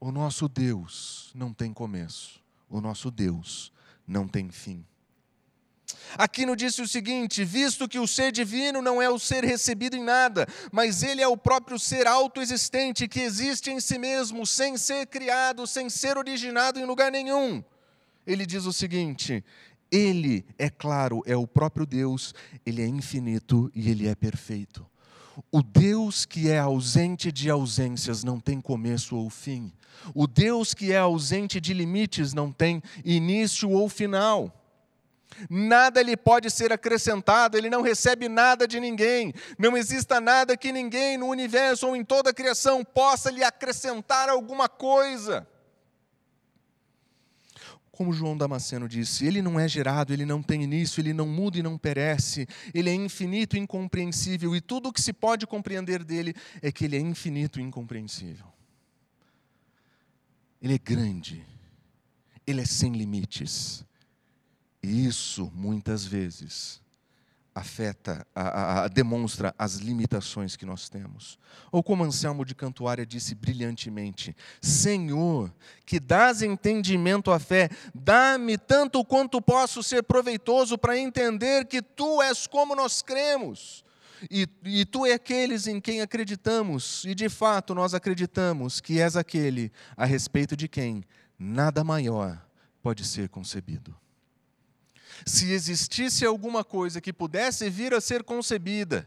O 0.00 0.10
nosso 0.10 0.48
Deus 0.48 1.30
não 1.34 1.52
tem 1.52 1.74
começo. 1.74 2.40
O 2.70 2.80
nosso 2.80 3.10
Deus 3.10 3.70
não 4.06 4.26
tem 4.26 4.50
fim. 4.50 4.86
Aquino 6.16 6.56
disse 6.56 6.82
o 6.82 6.88
seguinte: 6.88 7.44
visto 7.44 7.88
que 7.88 7.98
o 7.98 8.06
ser 8.06 8.32
divino 8.32 8.82
não 8.82 9.00
é 9.00 9.08
o 9.08 9.18
ser 9.18 9.44
recebido 9.44 9.96
em 9.96 10.02
nada, 10.02 10.46
mas 10.70 11.02
ele 11.02 11.22
é 11.22 11.28
o 11.28 11.36
próprio 11.36 11.78
ser 11.78 12.06
autoexistente 12.06 13.08
que 13.08 13.20
existe 13.20 13.70
em 13.70 13.80
si 13.80 13.98
mesmo, 13.98 14.46
sem 14.46 14.76
ser 14.76 15.06
criado, 15.06 15.66
sem 15.66 15.88
ser 15.88 16.18
originado 16.18 16.78
em 16.78 16.84
lugar 16.84 17.10
nenhum. 17.10 17.62
Ele 18.26 18.46
diz 18.46 18.64
o 18.66 18.72
seguinte: 18.72 19.44
ele, 19.90 20.44
é 20.58 20.70
claro, 20.70 21.22
é 21.26 21.36
o 21.36 21.46
próprio 21.46 21.84
Deus, 21.84 22.34
ele 22.64 22.82
é 22.82 22.86
infinito 22.86 23.70
e 23.74 23.90
ele 23.90 24.06
é 24.06 24.14
perfeito. 24.14 24.86
O 25.50 25.62
Deus 25.62 26.24
que 26.24 26.50
é 26.50 26.58
ausente 26.58 27.32
de 27.32 27.48
ausências 27.48 28.22
não 28.22 28.38
tem 28.38 28.60
começo 28.60 29.16
ou 29.16 29.30
fim. 29.30 29.72
O 30.14 30.26
Deus 30.26 30.74
que 30.74 30.92
é 30.92 30.98
ausente 30.98 31.60
de 31.60 31.72
limites 31.72 32.32
não 32.34 32.52
tem 32.52 32.82
início 33.04 33.70
ou 33.70 33.88
final 33.88 34.59
nada 35.48 36.02
lhe 36.02 36.16
pode 36.16 36.50
ser 36.50 36.72
acrescentado, 36.72 37.56
ele 37.56 37.70
não 37.70 37.82
recebe 37.82 38.28
nada 38.28 38.66
de 38.66 38.80
ninguém. 38.80 39.32
Não 39.58 39.76
exista 39.76 40.20
nada 40.20 40.56
que 40.56 40.72
ninguém 40.72 41.16
no 41.16 41.26
universo 41.26 41.88
ou 41.88 41.96
em 41.96 42.04
toda 42.04 42.30
a 42.30 42.34
criação 42.34 42.84
possa 42.84 43.30
lhe 43.30 43.42
acrescentar 43.42 44.28
alguma 44.28 44.68
coisa. 44.68 45.46
Como 47.90 48.14
João 48.14 48.34
Damasceno 48.34 48.88
disse, 48.88 49.26
ele 49.26 49.42
não 49.42 49.60
é 49.60 49.68
gerado, 49.68 50.10
ele 50.12 50.24
não 50.24 50.42
tem 50.42 50.62
início, 50.62 51.02
ele 51.02 51.12
não 51.12 51.26
muda 51.26 51.58
e 51.58 51.62
não 51.62 51.76
perece, 51.76 52.48
ele 52.72 52.88
é 52.88 52.94
infinito 52.94 53.56
e 53.56 53.60
incompreensível, 53.60 54.56
e 54.56 54.60
tudo 54.62 54.88
o 54.88 54.92
que 54.92 55.02
se 55.02 55.12
pode 55.12 55.46
compreender 55.46 56.02
dele 56.02 56.34
é 56.62 56.72
que 56.72 56.86
ele 56.86 56.96
é 56.96 56.98
infinito 57.00 57.60
e 57.60 57.62
incompreensível. 57.62 58.46
Ele 60.62 60.76
é 60.76 60.78
grande, 60.78 61.44
ele 62.46 62.62
é 62.62 62.64
sem 62.64 62.92
limites, 62.92 63.84
e 64.82 65.06
isso, 65.06 65.50
muitas 65.54 66.04
vezes, 66.04 66.80
afeta, 67.54 68.26
a, 68.34 68.84
a, 68.84 68.88
demonstra 68.88 69.54
as 69.58 69.74
limitações 69.74 70.56
que 70.56 70.64
nós 70.64 70.88
temos. 70.88 71.38
Ou 71.70 71.82
como 71.82 72.04
Anselmo 72.04 72.44
de 72.44 72.54
Cantuária 72.54 73.04
disse 73.04 73.34
brilhantemente: 73.34 74.34
Senhor, 74.60 75.52
que 75.84 76.00
dás 76.00 76.42
entendimento 76.42 77.30
à 77.30 77.38
fé, 77.38 77.68
dá-me 77.94 78.56
tanto 78.56 79.04
quanto 79.04 79.40
posso 79.42 79.82
ser 79.82 80.02
proveitoso 80.02 80.78
para 80.78 80.98
entender 80.98 81.66
que 81.66 81.82
tu 81.82 82.22
és 82.22 82.46
como 82.46 82.74
nós 82.74 83.02
cremos. 83.02 83.84
E, 84.30 84.46
e 84.64 84.84
tu 84.84 85.06
é 85.06 85.14
aqueles 85.14 85.66
em 85.66 85.80
quem 85.80 86.02
acreditamos, 86.02 87.04
e 87.06 87.14
de 87.14 87.30
fato 87.30 87.74
nós 87.74 87.94
acreditamos 87.94 88.78
que 88.78 89.00
és 89.00 89.16
aquele 89.16 89.72
a 89.96 90.04
respeito 90.04 90.54
de 90.54 90.68
quem 90.68 91.02
nada 91.38 91.82
maior 91.82 92.38
pode 92.82 93.02
ser 93.02 93.30
concebido 93.30 93.96
se 95.26 95.52
existisse 95.52 96.24
alguma 96.24 96.64
coisa 96.64 97.00
que 97.00 97.12
pudesse 97.12 97.68
vir 97.68 97.94
a 97.94 98.00
ser 98.00 98.24
concebida, 98.24 99.06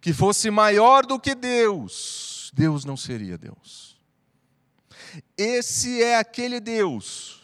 que 0.00 0.12
fosse 0.12 0.50
maior 0.50 1.04
do 1.06 1.18
que 1.18 1.34
Deus, 1.34 2.50
Deus 2.54 2.84
não 2.84 2.96
seria 2.96 3.38
Deus. 3.38 3.98
Esse 5.36 6.02
é 6.02 6.16
aquele 6.16 6.60
Deus 6.60 7.42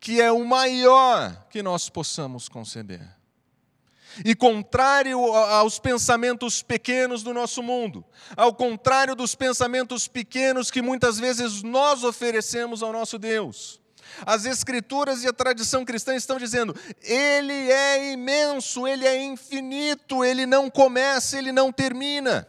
que 0.00 0.20
é 0.20 0.32
o 0.32 0.44
maior 0.44 1.46
que 1.48 1.62
nós 1.62 1.88
possamos 1.88 2.48
conceber. 2.48 3.08
E 4.24 4.34
contrário 4.34 5.18
aos 5.32 5.78
pensamentos 5.78 6.60
pequenos 6.60 7.22
do 7.22 7.32
nosso 7.32 7.62
mundo, 7.62 8.04
ao 8.36 8.52
contrário 8.52 9.14
dos 9.14 9.34
pensamentos 9.34 10.08
pequenos 10.08 10.70
que 10.70 10.82
muitas 10.82 11.18
vezes 11.18 11.62
nós 11.62 12.04
oferecemos 12.04 12.82
ao 12.82 12.92
nosso 12.92 13.18
Deus, 13.18 13.80
as 14.26 14.44
Escrituras 14.44 15.22
e 15.22 15.28
a 15.28 15.32
tradição 15.32 15.84
cristã 15.84 16.14
estão 16.14 16.38
dizendo: 16.38 16.74
Ele 17.02 17.52
é 17.52 18.12
imenso, 18.12 18.86
Ele 18.86 19.06
é 19.06 19.24
infinito, 19.24 20.24
Ele 20.24 20.46
não 20.46 20.70
começa, 20.70 21.38
Ele 21.38 21.52
não 21.52 21.72
termina. 21.72 22.46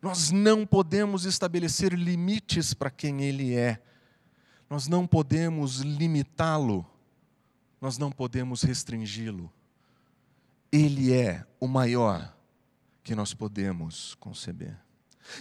Nós 0.00 0.30
não 0.30 0.64
podemos 0.64 1.24
estabelecer 1.24 1.92
limites 1.92 2.72
para 2.72 2.90
quem 2.90 3.22
Ele 3.22 3.56
é, 3.56 3.82
nós 4.70 4.86
não 4.86 5.06
podemos 5.06 5.80
limitá-lo, 5.80 6.86
nós 7.80 7.98
não 7.98 8.10
podemos 8.10 8.62
restringi-lo. 8.62 9.52
Ele 10.70 11.12
é 11.12 11.46
o 11.58 11.66
maior 11.66 12.36
que 13.02 13.14
nós 13.14 13.32
podemos 13.32 14.14
conceber. 14.16 14.76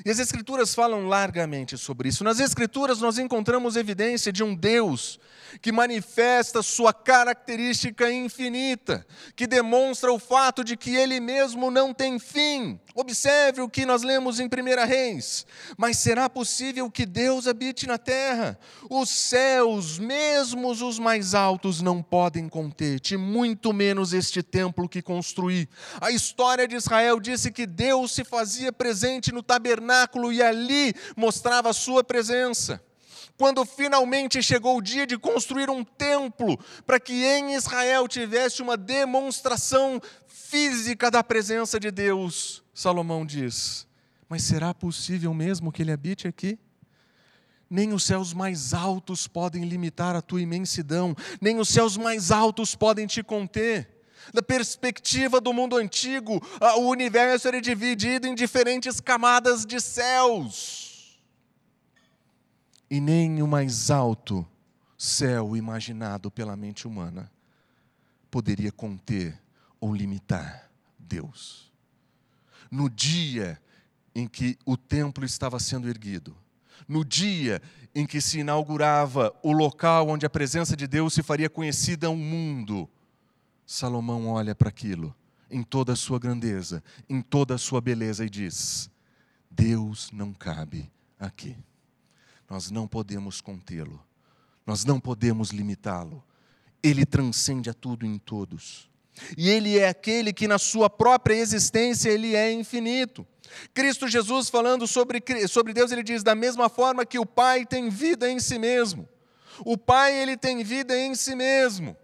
E 0.05 0.09
as 0.09 0.19
Escrituras 0.19 0.73
falam 0.73 1.07
largamente 1.07 1.77
sobre 1.77 2.09
isso. 2.09 2.23
Nas 2.23 2.39
Escrituras 2.39 2.99
nós 2.99 3.17
encontramos 3.17 3.75
evidência 3.75 4.31
de 4.31 4.43
um 4.43 4.55
Deus 4.55 5.19
que 5.61 5.71
manifesta 5.71 6.61
sua 6.61 6.93
característica 6.93 8.11
infinita, 8.11 9.05
que 9.35 9.47
demonstra 9.47 10.11
o 10.11 10.19
fato 10.19 10.63
de 10.63 10.75
que 10.75 10.95
ele 10.95 11.19
mesmo 11.19 11.71
não 11.71 11.93
tem 11.93 12.19
fim. 12.19 12.79
Observe 12.99 13.61
o 13.61 13.69
que 13.69 13.85
nós 13.85 14.01
lemos 14.01 14.39
em 14.39 14.47
1 14.47 14.87
Reis. 14.87 15.45
Mas 15.77 15.99
será 15.99 16.27
possível 16.27 16.89
que 16.89 17.05
Deus 17.05 17.45
habite 17.45 17.85
na 17.85 17.99
terra? 17.99 18.57
Os 18.89 19.07
céus, 19.07 19.99
mesmo 19.99 20.71
os 20.71 20.97
mais 20.97 21.35
altos, 21.35 21.79
não 21.79 22.01
podem 22.01 22.49
conter-te, 22.49 23.15
muito 23.15 23.71
menos 23.71 24.13
este 24.13 24.41
templo 24.41 24.89
que 24.89 25.03
construí. 25.03 25.69
A 26.01 26.09
história 26.09 26.67
de 26.67 26.75
Israel 26.75 27.19
disse 27.19 27.51
que 27.51 27.67
Deus 27.67 28.13
se 28.13 28.23
fazia 28.23 28.73
presente 28.73 29.31
no 29.31 29.43
tabernáculo 29.43 30.33
e 30.33 30.41
ali 30.41 30.91
mostrava 31.15 31.69
a 31.69 31.73
sua 31.73 32.03
presença 32.03 32.81
quando 33.37 33.63
finalmente 33.63 34.41
chegou 34.41 34.77
o 34.77 34.81
dia 34.81 35.05
de 35.05 35.15
construir 35.15 35.69
um 35.69 35.83
templo, 35.83 36.57
para 36.87 36.99
que 36.99 37.23
em 37.23 37.53
Israel 37.53 38.07
tivesse 38.07 38.63
uma 38.63 38.75
demonstração 38.75 40.01
física 40.25 41.11
da 41.11 41.23
presença 41.23 41.79
de 41.79 41.91
Deus, 41.91 42.63
Salomão 42.77 43.25
diz: 43.25 43.87
Mas 44.29 44.43
será 44.43 44.71
possível 44.71 45.33
mesmo 45.33 45.71
que 45.71 45.81
ele 45.81 45.91
habite 45.91 46.27
aqui? 46.27 46.59
Nem 47.67 47.91
os 47.91 48.03
céus 48.03 48.33
mais 48.33 48.71
altos 48.71 49.27
podem 49.27 49.65
limitar 49.65 50.15
a 50.15 50.21
tua 50.21 50.43
imensidão, 50.43 51.15
nem 51.41 51.57
os 51.59 51.69
céus 51.69 51.97
mais 51.97 52.29
altos 52.29 52.75
podem 52.75 53.07
te 53.07 53.23
conter. 53.23 53.89
Da 54.31 54.43
perspectiva 54.43 55.41
do 55.41 55.51
mundo 55.51 55.75
antigo, 55.75 56.39
o 56.77 56.89
universo 56.89 57.47
era 57.47 57.59
dividido 57.59 58.27
em 58.27 58.35
diferentes 58.35 58.99
camadas 58.99 59.65
de 59.65 59.81
céus 59.81 61.19
e 62.91 63.01
nem 63.01 63.41
o 63.41 63.47
mais 63.47 63.89
alto 63.89 64.47
céu 64.95 65.57
imaginado 65.57 66.29
pela 66.29 66.55
mente 66.55 66.87
humana 66.87 67.31
poderia 68.29 68.71
conter 68.71 69.41
ou 69.79 69.95
limitar 69.95 70.69
Deus. 70.99 71.66
No 72.69 72.89
dia 72.89 73.61
em 74.13 74.27
que 74.27 74.57
o 74.65 74.75
templo 74.75 75.25
estava 75.25 75.59
sendo 75.59 75.89
erguido, 75.89 76.35
no 76.87 77.03
dia 77.03 77.61
em 77.93 78.05
que 78.05 78.21
se 78.21 78.39
inaugurava 78.39 79.33
o 79.43 79.51
local 79.51 80.09
onde 80.09 80.25
a 80.25 80.29
presença 80.29 80.75
de 80.75 80.87
Deus 80.87 81.13
se 81.13 81.23
faria 81.23 81.49
conhecida 81.49 82.07
ao 82.07 82.15
mundo, 82.15 82.89
Salomão 83.65 84.27
olha 84.27 84.55
para 84.55 84.69
aquilo 84.69 85.15
em 85.49 85.63
toda 85.63 85.93
a 85.93 85.95
sua 85.95 86.19
grandeza, 86.19 86.83
em 87.09 87.21
toda 87.21 87.55
a 87.55 87.57
sua 87.57 87.81
beleza 87.81 88.25
e 88.25 88.29
diz: 88.29 88.89
Deus 89.49 90.09
não 90.11 90.33
cabe 90.33 90.91
aqui 91.19 91.55
nós 92.49 92.71
não 92.71 92.87
podemos 92.87 93.41
contê-lo, 93.41 94.01
nós 94.65 94.85
não 94.85 94.99
podemos 94.99 95.49
limitá-lo. 95.49 96.23
Ele 96.81 97.05
transcende 97.05 97.69
a 97.69 97.73
tudo 97.73 98.05
em 98.05 98.17
todos. 98.17 98.89
E 99.37 99.49
ele 99.49 99.77
é 99.77 99.87
aquele 99.87 100.33
que 100.33 100.47
na 100.47 100.57
sua 100.57 100.89
própria 100.89 101.35
existência 101.35 102.09
ele 102.09 102.35
é 102.35 102.51
infinito. 102.51 103.25
Cristo 103.73 104.07
Jesus 104.07 104.49
falando 104.49 104.87
sobre, 104.87 105.23
sobre 105.47 105.73
Deus, 105.73 105.91
ele 105.91 106.03
diz 106.03 106.23
da 106.23 106.35
mesma 106.35 106.69
forma 106.69 107.05
que 107.05 107.17
o 107.17 107.25
Pai 107.25 107.65
tem 107.65 107.89
vida 107.89 108.29
em 108.29 108.39
si 108.39 108.59
mesmo. 108.59 109.07
O 109.65 109.77
Pai 109.77 110.13
ele 110.13 110.37
tem 110.37 110.63
vida 110.63 110.97
em 110.97 111.15
si 111.15 111.35
mesmo. 111.35 111.97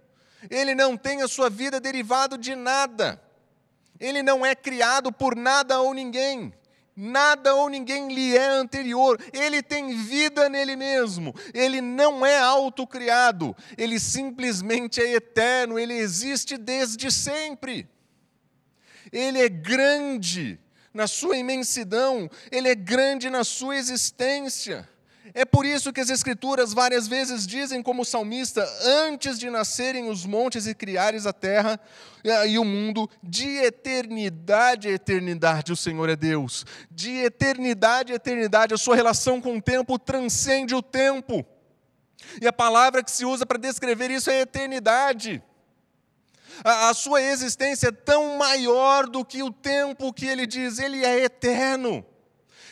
Ele 0.50 0.74
não 0.74 0.96
tem 0.96 1.22
a 1.22 1.28
sua 1.28 1.48
vida 1.48 1.80
derivado 1.80 2.36
de 2.36 2.54
nada. 2.54 3.20
Ele 3.98 4.22
não 4.22 4.44
é 4.44 4.54
criado 4.54 5.12
por 5.12 5.36
nada 5.36 5.80
ou 5.80 5.94
ninguém. 5.94 6.52
Nada 6.96 7.54
ou 7.56 7.68
ninguém 7.68 8.12
lhe 8.14 8.36
é 8.36 8.46
anterior, 8.46 9.20
ele 9.32 9.60
tem 9.60 9.96
vida 9.96 10.48
nele 10.48 10.76
mesmo, 10.76 11.34
ele 11.52 11.80
não 11.80 12.24
é 12.24 12.38
autocriado, 12.38 13.56
ele 13.76 13.98
simplesmente 13.98 15.00
é 15.00 15.14
eterno, 15.14 15.76
ele 15.76 15.94
existe 15.94 16.56
desde 16.56 17.10
sempre. 17.10 17.88
Ele 19.10 19.40
é 19.40 19.48
grande 19.48 20.58
na 20.92 21.08
sua 21.08 21.36
imensidão, 21.36 22.30
ele 22.50 22.68
é 22.68 22.74
grande 22.76 23.28
na 23.28 23.42
sua 23.42 23.76
existência. 23.76 24.88
É 25.36 25.44
por 25.44 25.66
isso 25.66 25.92
que 25.92 26.00
as 26.00 26.10
Escrituras 26.10 26.72
várias 26.72 27.08
vezes 27.08 27.44
dizem, 27.44 27.82
como 27.82 28.04
salmista, 28.04 28.64
antes 28.84 29.36
de 29.36 29.50
nascerem 29.50 30.08
os 30.08 30.24
montes 30.24 30.68
e 30.68 30.74
criares 30.76 31.26
a 31.26 31.32
terra 31.32 31.80
e 32.46 32.56
o 32.56 32.64
mundo, 32.64 33.10
de 33.20 33.56
eternidade 33.56 34.86
a 34.86 34.92
eternidade 34.92 35.72
o 35.72 35.76
Senhor 35.76 36.08
é 36.08 36.14
Deus. 36.14 36.64
De 36.88 37.16
eternidade 37.16 38.12
a 38.12 38.16
eternidade, 38.16 38.74
a 38.74 38.78
sua 38.78 38.94
relação 38.94 39.40
com 39.40 39.56
o 39.56 39.62
tempo 39.62 39.98
transcende 39.98 40.72
o 40.72 40.80
tempo. 40.80 41.44
E 42.40 42.46
a 42.46 42.52
palavra 42.52 43.02
que 43.02 43.10
se 43.10 43.24
usa 43.24 43.44
para 43.44 43.58
descrever 43.58 44.12
isso 44.12 44.30
é 44.30 44.40
eternidade. 44.40 45.42
A, 46.62 46.90
a 46.90 46.94
sua 46.94 47.20
existência 47.20 47.88
é 47.88 47.92
tão 47.92 48.38
maior 48.38 49.08
do 49.08 49.24
que 49.24 49.42
o 49.42 49.50
tempo 49.50 50.12
que 50.12 50.26
ele 50.26 50.46
diz, 50.46 50.78
ele 50.78 51.04
é 51.04 51.24
eterno. 51.24 52.06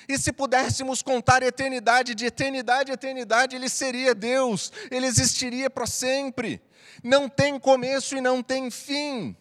E 0.09 0.18
se 0.18 0.33
pudéssemos 0.33 1.03
contar 1.03 1.42
eternidade, 1.42 2.14
de 2.14 2.27
eternidade 2.27 2.90
a 2.90 2.95
eternidade, 2.95 3.57
ele 3.57 3.68
seria 3.68 4.14
Deus, 4.14 4.73
ele 4.90 5.07
existiria 5.07 5.71
para 5.71 5.87
sempre. 5.87 6.61
Não 7.03 7.29
tem 7.29 7.59
começo 7.59 8.16
e 8.16 8.21
não 8.21 8.42
tem 8.42 8.71
fim. 8.71 9.37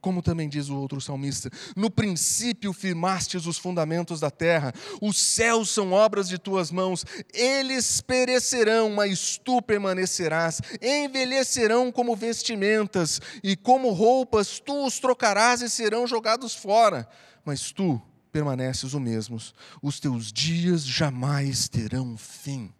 Como 0.00 0.22
também 0.22 0.48
diz 0.48 0.70
o 0.70 0.76
outro 0.76 1.00
salmista: 1.00 1.50
No 1.76 1.90
princípio 1.90 2.72
firmastes 2.72 3.46
os 3.46 3.58
fundamentos 3.58 4.18
da 4.18 4.30
terra, 4.30 4.72
os 5.00 5.18
céus 5.18 5.68
são 5.68 5.92
obras 5.92 6.26
de 6.28 6.38
tuas 6.38 6.70
mãos, 6.70 7.04
eles 7.34 8.00
perecerão, 8.00 8.90
mas 8.90 9.38
tu 9.38 9.60
permanecerás, 9.60 10.60
envelhecerão 10.80 11.92
como 11.92 12.16
vestimentas, 12.16 13.20
e 13.42 13.54
como 13.54 13.90
roupas 13.90 14.58
tu 14.58 14.86
os 14.86 14.98
trocarás 14.98 15.60
e 15.60 15.68
serão 15.68 16.06
jogados 16.06 16.54
fora, 16.54 17.06
mas 17.44 17.70
tu 17.70 18.00
permaneces 18.30 18.94
o 18.94 19.00
mesmo, 19.00 19.38
os 19.82 20.00
teus 20.00 20.32
dias 20.32 20.84
jamais 20.84 21.68
terão 21.68 22.16
fim. 22.16 22.72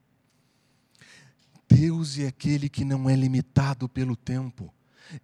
Deus 1.68 2.18
é 2.18 2.26
aquele 2.26 2.68
que 2.68 2.84
não 2.84 3.08
é 3.08 3.14
limitado 3.14 3.88
pelo 3.88 4.16
tempo, 4.16 4.72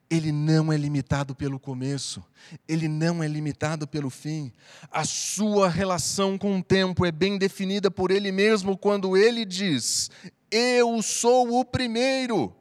ele 0.08 0.32
não 0.32 0.72
é 0.72 0.76
limitado 0.76 1.34
pelo 1.34 1.58
começo, 1.58 2.24
ele 2.68 2.88
não 2.88 3.22
é 3.22 3.28
limitado 3.28 3.86
pelo 3.86 4.10
fim. 4.10 4.52
A 4.90 5.04
sua 5.04 5.68
relação 5.68 6.38
com 6.38 6.58
o 6.58 6.62
tempo 6.62 7.04
é 7.04 7.12
bem 7.12 7.38
definida 7.38 7.90
por 7.90 8.10
ele 8.10 8.30
mesmo 8.30 8.76
quando 8.76 9.16
ele 9.16 9.44
diz: 9.44 10.10
Eu 10.50 11.02
sou 11.02 11.60
o 11.60 11.64
primeiro, 11.64 12.54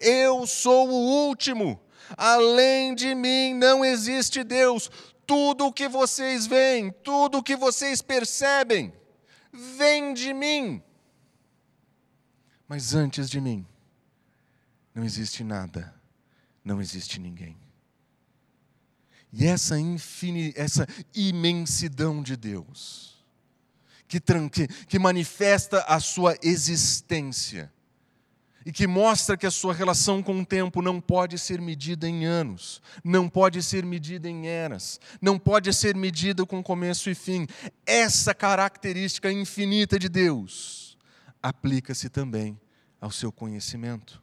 eu 0.00 0.46
sou 0.46 0.88
o 0.88 1.26
último, 1.28 1.80
além 2.16 2.94
de 2.94 3.14
mim 3.14 3.54
não 3.54 3.84
existe 3.84 4.42
Deus 4.42 4.90
tudo 5.26 5.66
o 5.66 5.72
que 5.72 5.88
vocês 5.88 6.46
veem, 6.46 6.90
tudo 7.02 7.38
o 7.38 7.42
que 7.42 7.56
vocês 7.56 8.02
percebem, 8.02 8.92
vem 9.52 10.14
de 10.14 10.32
mim. 10.32 10.82
Mas 12.66 12.94
antes 12.94 13.28
de 13.28 13.40
mim, 13.40 13.66
não 14.94 15.04
existe 15.04 15.44
nada, 15.44 15.94
não 16.64 16.80
existe 16.80 17.18
ninguém. 17.18 17.56
E 19.32 19.46
essa, 19.46 19.78
infin... 19.78 20.52
essa 20.54 20.86
imensidão 21.14 22.22
de 22.22 22.36
Deus, 22.36 23.24
que, 24.06 24.20
que, 24.20 24.68
que 24.68 24.98
manifesta 24.98 25.80
a 25.84 25.98
sua 25.98 26.36
existência, 26.42 27.72
e 28.64 28.72
que 28.72 28.86
mostra 28.86 29.36
que 29.36 29.46
a 29.46 29.50
sua 29.50 29.74
relação 29.74 30.22
com 30.22 30.40
o 30.40 30.46
tempo 30.46 30.80
não 30.80 31.00
pode 31.00 31.38
ser 31.38 31.60
medida 31.60 32.08
em 32.08 32.24
anos, 32.24 32.80
não 33.02 33.28
pode 33.28 33.62
ser 33.62 33.84
medida 33.84 34.28
em 34.28 34.46
eras, 34.46 35.00
não 35.20 35.38
pode 35.38 35.72
ser 35.72 35.96
medida 35.96 36.44
com 36.46 36.62
começo 36.62 37.10
e 37.10 37.14
fim. 37.14 37.46
Essa 37.84 38.34
característica 38.34 39.30
infinita 39.32 39.98
de 39.98 40.08
Deus 40.08 40.96
aplica-se 41.42 42.08
também 42.08 42.58
ao 43.00 43.10
seu 43.10 43.32
conhecimento. 43.32 44.22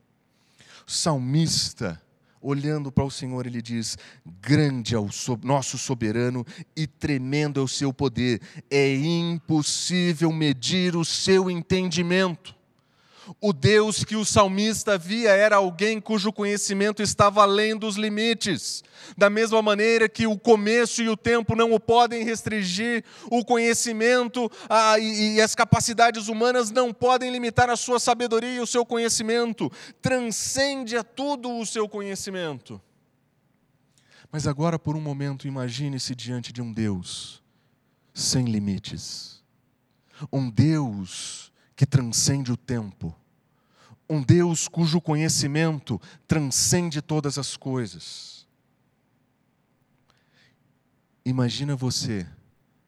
O 0.87 0.91
salmista, 0.91 2.01
olhando 2.41 2.91
para 2.91 3.03
o 3.03 3.11
Senhor, 3.11 3.45
ele 3.45 3.61
diz: 3.61 3.97
Grande 4.41 4.95
é 4.95 4.99
o 4.99 5.09
nosso 5.43 5.77
soberano 5.77 6.45
e 6.75 6.87
tremendo 6.87 7.59
é 7.59 7.63
o 7.63 7.67
seu 7.67 7.93
poder, 7.93 8.41
é 8.71 8.95
impossível 8.95 10.31
medir 10.31 10.95
o 10.95 11.03
seu 11.03 11.51
entendimento. 11.51 12.58
O 13.39 13.53
Deus 13.53 14.03
que 14.03 14.15
o 14.15 14.25
salmista 14.25 14.97
via 14.97 15.31
era 15.31 15.57
alguém 15.57 15.99
cujo 16.01 16.33
conhecimento 16.33 17.01
estava 17.01 17.43
além 17.43 17.77
dos 17.77 17.95
limites. 17.95 18.83
Da 19.17 19.29
mesma 19.29 19.61
maneira 19.61 20.09
que 20.09 20.25
o 20.25 20.37
começo 20.37 21.01
e 21.01 21.09
o 21.09 21.17
tempo 21.17 21.55
não 21.55 21.73
o 21.73 21.79
podem 21.79 22.23
restringir, 22.23 23.03
o 23.29 23.43
conhecimento 23.43 24.49
a, 24.69 24.97
e, 24.99 25.35
e 25.35 25.41
as 25.41 25.53
capacidades 25.53 26.27
humanas 26.27 26.71
não 26.71 26.93
podem 26.93 27.31
limitar 27.31 27.69
a 27.69 27.75
sua 27.75 27.99
sabedoria 27.99 28.55
e 28.55 28.59
o 28.59 28.67
seu 28.67 28.85
conhecimento. 28.85 29.71
Transcende 30.01 30.97
a 30.97 31.03
tudo 31.03 31.57
o 31.57 31.65
seu 31.65 31.87
conhecimento. 31.87 32.81
Mas 34.31 34.45
agora, 34.45 34.77
por 34.77 34.95
um 34.95 35.01
momento, 35.01 35.47
imagine-se 35.47 36.13
diante 36.15 36.53
de 36.53 36.61
um 36.61 36.71
Deus 36.71 37.41
sem 38.13 38.45
limites, 38.45 39.41
um 40.31 40.49
Deus 40.49 41.51
que 41.75 41.85
transcende 41.85 42.51
o 42.51 42.57
tempo, 42.57 43.15
um 44.09 44.21
Deus 44.23 44.67
cujo 44.67 44.99
conhecimento 44.99 46.01
transcende 46.27 47.01
todas 47.01 47.37
as 47.37 47.55
coisas. 47.55 48.47
Imagina 51.23 51.75
você 51.75 52.27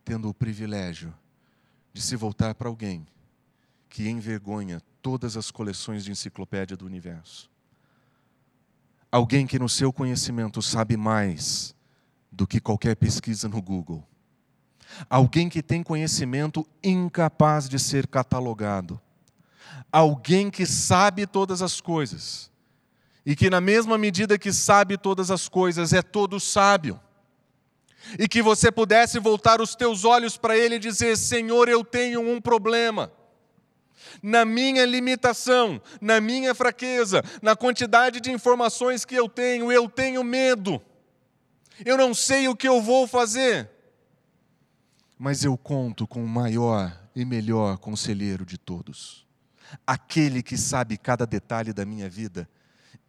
tendo 0.03 0.27
o 0.27 0.33
privilégio 0.33 1.13
de 1.93 2.01
se 2.01 2.15
voltar 2.15 2.55
para 2.55 2.67
alguém 2.67 3.05
que 3.87 4.09
envergonha 4.09 4.81
todas 5.01 5.37
as 5.37 5.51
coleções 5.51 6.03
de 6.03 6.11
enciclopédia 6.11 6.75
do 6.75 6.85
universo. 6.85 7.51
Alguém 9.11 9.45
que 9.45 9.59
no 9.59 9.67
seu 9.67 9.91
conhecimento 9.91 10.61
sabe 10.61 10.95
mais 10.95 11.75
do 12.31 12.47
que 12.47 12.61
qualquer 12.61 12.95
pesquisa 12.95 13.49
no 13.49 13.61
Google. 13.61 14.07
Alguém 15.09 15.49
que 15.49 15.61
tem 15.61 15.83
conhecimento 15.83 16.65
incapaz 16.81 17.67
de 17.67 17.77
ser 17.77 18.07
catalogado. 18.07 18.99
Alguém 19.91 20.49
que 20.49 20.65
sabe 20.65 21.27
todas 21.27 21.61
as 21.61 21.81
coisas. 21.81 22.49
E 23.25 23.35
que, 23.35 23.49
na 23.49 23.61
mesma 23.61 23.97
medida 23.97 24.37
que 24.37 24.51
sabe 24.51 24.97
todas 24.97 25.29
as 25.29 25.47
coisas, 25.47 25.93
é 25.93 26.01
todo 26.01 26.39
sábio. 26.39 26.99
E 28.17 28.27
que 28.27 28.41
você 28.41 28.71
pudesse 28.71 29.19
voltar 29.19 29.61
os 29.61 29.75
teus 29.75 30.05
olhos 30.05 30.37
para 30.37 30.57
Ele 30.57 30.75
e 30.75 30.79
dizer: 30.79 31.17
Senhor, 31.17 31.69
eu 31.69 31.83
tenho 31.83 32.21
um 32.21 32.41
problema 32.41 33.11
na 34.21 34.45
minha 34.45 34.85
limitação, 34.85 35.81
na 35.99 36.19
minha 36.19 36.53
fraqueza, 36.53 37.23
na 37.41 37.55
quantidade 37.55 38.19
de 38.19 38.31
informações 38.31 39.05
que 39.05 39.15
eu 39.15 39.29
tenho, 39.29 39.71
eu 39.71 39.89
tenho 39.89 40.23
medo. 40.23 40.81
Eu 41.85 41.97
não 41.97 42.13
sei 42.13 42.47
o 42.47 42.55
que 42.55 42.67
eu 42.67 42.81
vou 42.81 43.07
fazer. 43.07 43.69
Mas 45.17 45.43
eu 45.43 45.57
conto 45.57 46.07
com 46.07 46.23
o 46.23 46.27
maior 46.27 46.99
e 47.15 47.25
melhor 47.25 47.77
conselheiro 47.77 48.45
de 48.45 48.57
todos, 48.57 49.25
aquele 49.85 50.41
que 50.43 50.57
sabe 50.57 50.97
cada 50.97 51.25
detalhe 51.25 51.73
da 51.73 51.85
minha 51.85 52.09
vida 52.09 52.49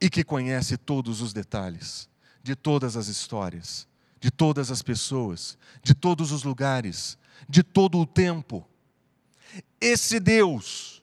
e 0.01 0.11
que 0.11 0.25
conhece 0.25 0.77
todos 0.77 1.20
os 1.20 1.33
detalhes 1.33 2.09
de 2.42 2.57
todas 2.57 2.96
as 2.96 3.07
histórias, 3.07 3.87
de 4.20 4.31
todas 4.31 4.70
as 4.70 4.83
pessoas, 4.83 5.57
de 5.83 5.94
todos 5.94 6.33
os 6.33 6.42
lugares, 6.42 7.16
de 7.48 7.62
todo 7.62 7.98
o 7.98 8.07
tempo. 8.07 8.66
Esse 9.81 10.18
Deus, 10.18 11.03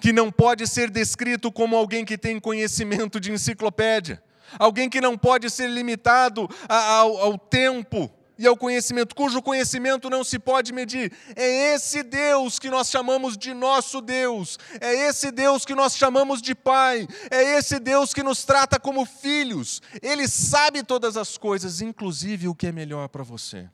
que 0.00 0.12
não 0.12 0.32
pode 0.32 0.66
ser 0.66 0.90
descrito 0.90 1.52
como 1.52 1.76
alguém 1.76 2.04
que 2.04 2.16
tem 2.16 2.40
conhecimento 2.40 3.20
de 3.20 3.32
enciclopédia, 3.32 4.22
alguém 4.58 4.88
que 4.88 5.00
não 5.00 5.18
pode 5.18 5.50
ser 5.50 5.68
limitado 5.68 6.48
ao, 6.68 7.18
ao 7.18 7.38
tempo 7.38 8.10
e 8.38 8.46
ao 8.46 8.56
conhecimento, 8.56 9.14
cujo 9.14 9.42
conhecimento 9.42 10.10
não 10.10 10.22
se 10.22 10.38
pode 10.38 10.72
medir. 10.72 11.12
É 11.34 11.74
esse 11.74 12.02
Deus 12.02 12.58
que 12.58 12.70
nós 12.70 12.90
chamamos 12.90 13.36
de 13.36 13.54
nosso 13.54 14.00
Deus, 14.00 14.58
é 14.80 15.08
esse 15.08 15.30
Deus 15.30 15.64
que 15.64 15.74
nós 15.74 15.96
chamamos 15.96 16.42
de 16.42 16.54
Pai, 16.54 17.06
é 17.30 17.58
esse 17.58 17.78
Deus 17.78 18.12
que 18.12 18.22
nos 18.22 18.44
trata 18.44 18.78
como 18.78 19.04
filhos. 19.04 19.80
Ele 20.02 20.28
sabe 20.28 20.82
todas 20.82 21.16
as 21.16 21.36
coisas, 21.38 21.80
inclusive 21.80 22.48
o 22.48 22.54
que 22.54 22.66
é 22.66 22.72
melhor 22.72 23.08
para 23.08 23.22
você. 23.22 23.68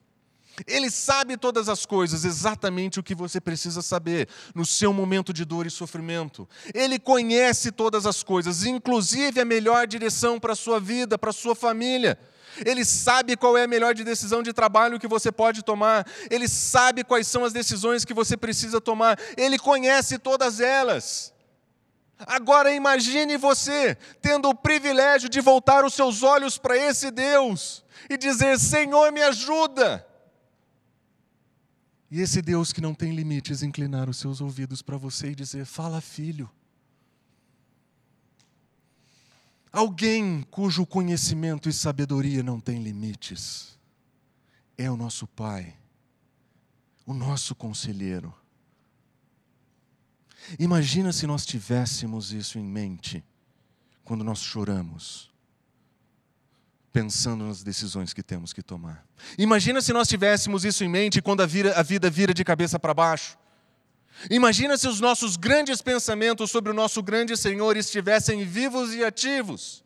Ele 0.67 0.91
sabe 0.91 1.35
todas 1.35 1.67
as 1.67 1.85
coisas, 1.85 2.25
exatamente 2.25 2.99
o 2.99 3.03
que 3.03 3.15
você 3.15 3.41
precisa 3.41 3.81
saber 3.81 4.27
no 4.53 4.65
seu 4.65 4.93
momento 4.93 5.33
de 5.33 5.43
dor 5.43 5.65
e 5.65 5.71
sofrimento. 5.71 6.47
Ele 6.73 6.99
conhece 6.99 7.71
todas 7.71 8.05
as 8.05 8.21
coisas, 8.21 8.63
inclusive 8.63 9.41
a 9.41 9.45
melhor 9.45 9.87
direção 9.87 10.39
para 10.39 10.53
a 10.53 10.55
sua 10.55 10.79
vida, 10.79 11.17
para 11.17 11.31
a 11.31 11.33
sua 11.33 11.55
família. 11.55 12.19
Ele 12.63 12.85
sabe 12.85 13.35
qual 13.35 13.57
é 13.57 13.63
a 13.63 13.67
melhor 13.67 13.95
decisão 13.95 14.43
de 14.43 14.53
trabalho 14.53 14.99
que 14.99 15.07
você 15.07 15.31
pode 15.31 15.63
tomar. 15.63 16.05
Ele 16.29 16.47
sabe 16.47 17.03
quais 17.03 17.27
são 17.27 17.43
as 17.43 17.51
decisões 17.51 18.05
que 18.05 18.13
você 18.13 18.37
precisa 18.37 18.79
tomar. 18.79 19.17
Ele 19.35 19.57
conhece 19.57 20.19
todas 20.19 20.59
elas. 20.59 21.33
Agora 22.19 22.71
imagine 22.71 23.37
você 23.37 23.97
tendo 24.21 24.49
o 24.49 24.55
privilégio 24.55 25.27
de 25.27 25.41
voltar 25.41 25.83
os 25.83 25.95
seus 25.95 26.21
olhos 26.21 26.57
para 26.57 26.77
esse 26.77 27.09
Deus 27.09 27.83
e 28.07 28.17
dizer: 28.17 28.59
Senhor, 28.59 29.11
me 29.11 29.23
ajuda. 29.23 30.05
E 32.13 32.21
esse 32.21 32.43
Deus 32.43 32.71
que 32.71 32.79
não 32.79 32.93
tem 32.93 33.15
limites 33.15 33.63
inclinar 33.63 34.07
os 34.07 34.17
seus 34.17 34.39
ouvidos 34.39 34.83
para 34.83 34.97
você 34.97 35.31
e 35.31 35.35
dizer: 35.35 35.65
Fala, 35.65 35.99
filho. 35.99 36.47
Alguém 39.71 40.43
cujo 40.51 40.85
conhecimento 40.85 41.67
e 41.67 41.73
sabedoria 41.73 42.43
não 42.43 42.59
tem 42.59 42.83
limites 42.83 43.79
é 44.77 44.91
o 44.91 44.95
nosso 44.95 45.25
Pai, 45.25 45.75
o 47.03 47.15
nosso 47.15 47.55
conselheiro. 47.55 48.31
Imagina 50.59 51.11
se 51.11 51.25
nós 51.25 51.47
tivéssemos 51.47 52.31
isso 52.31 52.59
em 52.59 52.63
mente 52.63 53.23
quando 54.03 54.23
nós 54.23 54.37
choramos 54.39 55.32
pensando 56.93 57.47
nas 57.47 57.63
decisões 57.63 58.13
que 58.13 58.21
temos 58.21 58.53
que 58.53 58.61
tomar. 58.61 59.03
Imagina 59.35 59.81
se 59.81 59.91
nós 59.91 60.07
tivéssemos 60.07 60.63
isso 60.63 60.83
em 60.83 60.87
mente 60.87 61.23
quando 61.23 61.41
a, 61.41 61.45
a 61.75 61.83
vida 61.83 62.07
vira 62.07 62.35
de 62.35 62.45
cabeça 62.45 62.79
para 62.79 62.93
baixo. 62.93 63.35
Imagina 64.29 64.77
se 64.77 64.87
os 64.87 64.99
nossos 64.99 65.35
grandes 65.35 65.81
pensamentos 65.81 66.51
sobre 66.51 66.71
o 66.71 66.73
nosso 66.73 67.01
grande 67.01 67.35
Senhor 67.35 67.75
estivessem 67.75 68.45
vivos 68.45 68.93
e 68.93 69.03
ativos. 69.03 69.83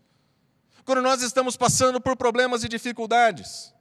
Quando 0.83 1.01
nós 1.01 1.21
estamos 1.21 1.55
passando 1.55 1.99
por 2.01 2.17
problemas 2.17 2.65
e 2.65 2.67
dificuldades. 2.67 3.73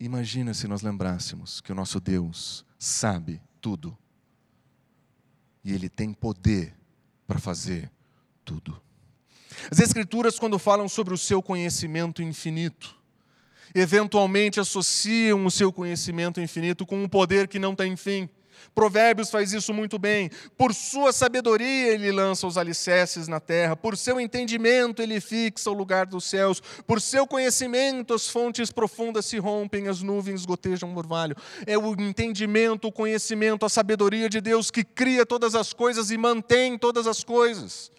Imagina 0.00 0.54
se 0.54 0.66
nós 0.66 0.80
lembrássemos 0.80 1.60
que 1.60 1.70
o 1.70 1.74
nosso 1.74 2.00
Deus 2.00 2.64
sabe 2.78 3.42
tudo. 3.60 3.96
E 5.62 5.74
Ele 5.74 5.88
tem 5.90 6.14
poder 6.14 6.74
para 7.26 7.38
fazer 7.38 7.90
tudo. 8.42 8.80
As 9.70 9.80
Escrituras, 9.80 10.38
quando 10.38 10.58
falam 10.58 10.88
sobre 10.88 11.14
o 11.14 11.18
seu 11.18 11.42
conhecimento 11.42 12.22
infinito, 12.22 12.94
eventualmente 13.74 14.60
associam 14.60 15.44
o 15.44 15.50
seu 15.50 15.72
conhecimento 15.72 16.40
infinito 16.40 16.86
com 16.86 17.02
um 17.02 17.08
poder 17.08 17.48
que 17.48 17.58
não 17.58 17.74
tem 17.74 17.96
fim. 17.96 18.28
Provérbios 18.74 19.30
faz 19.30 19.52
isso 19.52 19.72
muito 19.72 19.98
bem. 19.98 20.30
Por 20.56 20.74
sua 20.74 21.12
sabedoria 21.12 21.92
ele 21.92 22.10
lança 22.12 22.46
os 22.46 22.56
alicerces 22.56 23.28
na 23.28 23.40
terra, 23.40 23.76
por 23.76 23.96
seu 23.96 24.20
entendimento 24.20 25.02
ele 25.02 25.20
fixa 25.20 25.70
o 25.70 25.74
lugar 25.74 26.06
dos 26.06 26.24
céus, 26.24 26.60
por 26.86 27.00
seu 27.00 27.26
conhecimento 27.26 28.14
as 28.14 28.28
fontes 28.28 28.70
profundas 28.70 29.26
se 29.26 29.38
rompem, 29.38 29.88
as 29.88 30.02
nuvens 30.02 30.44
gotejam 30.44 30.94
orvalho. 30.96 31.36
É 31.66 31.78
o 31.78 31.92
entendimento, 32.00 32.88
o 32.88 32.92
conhecimento, 32.92 33.64
a 33.64 33.68
sabedoria 33.68 34.28
de 34.28 34.40
Deus 34.40 34.70
que 34.70 34.84
cria 34.84 35.24
todas 35.24 35.54
as 35.54 35.72
coisas 35.72 36.10
e 36.10 36.18
mantém 36.18 36.78
todas 36.78 37.06
as 37.06 37.22
coisas 37.22 37.90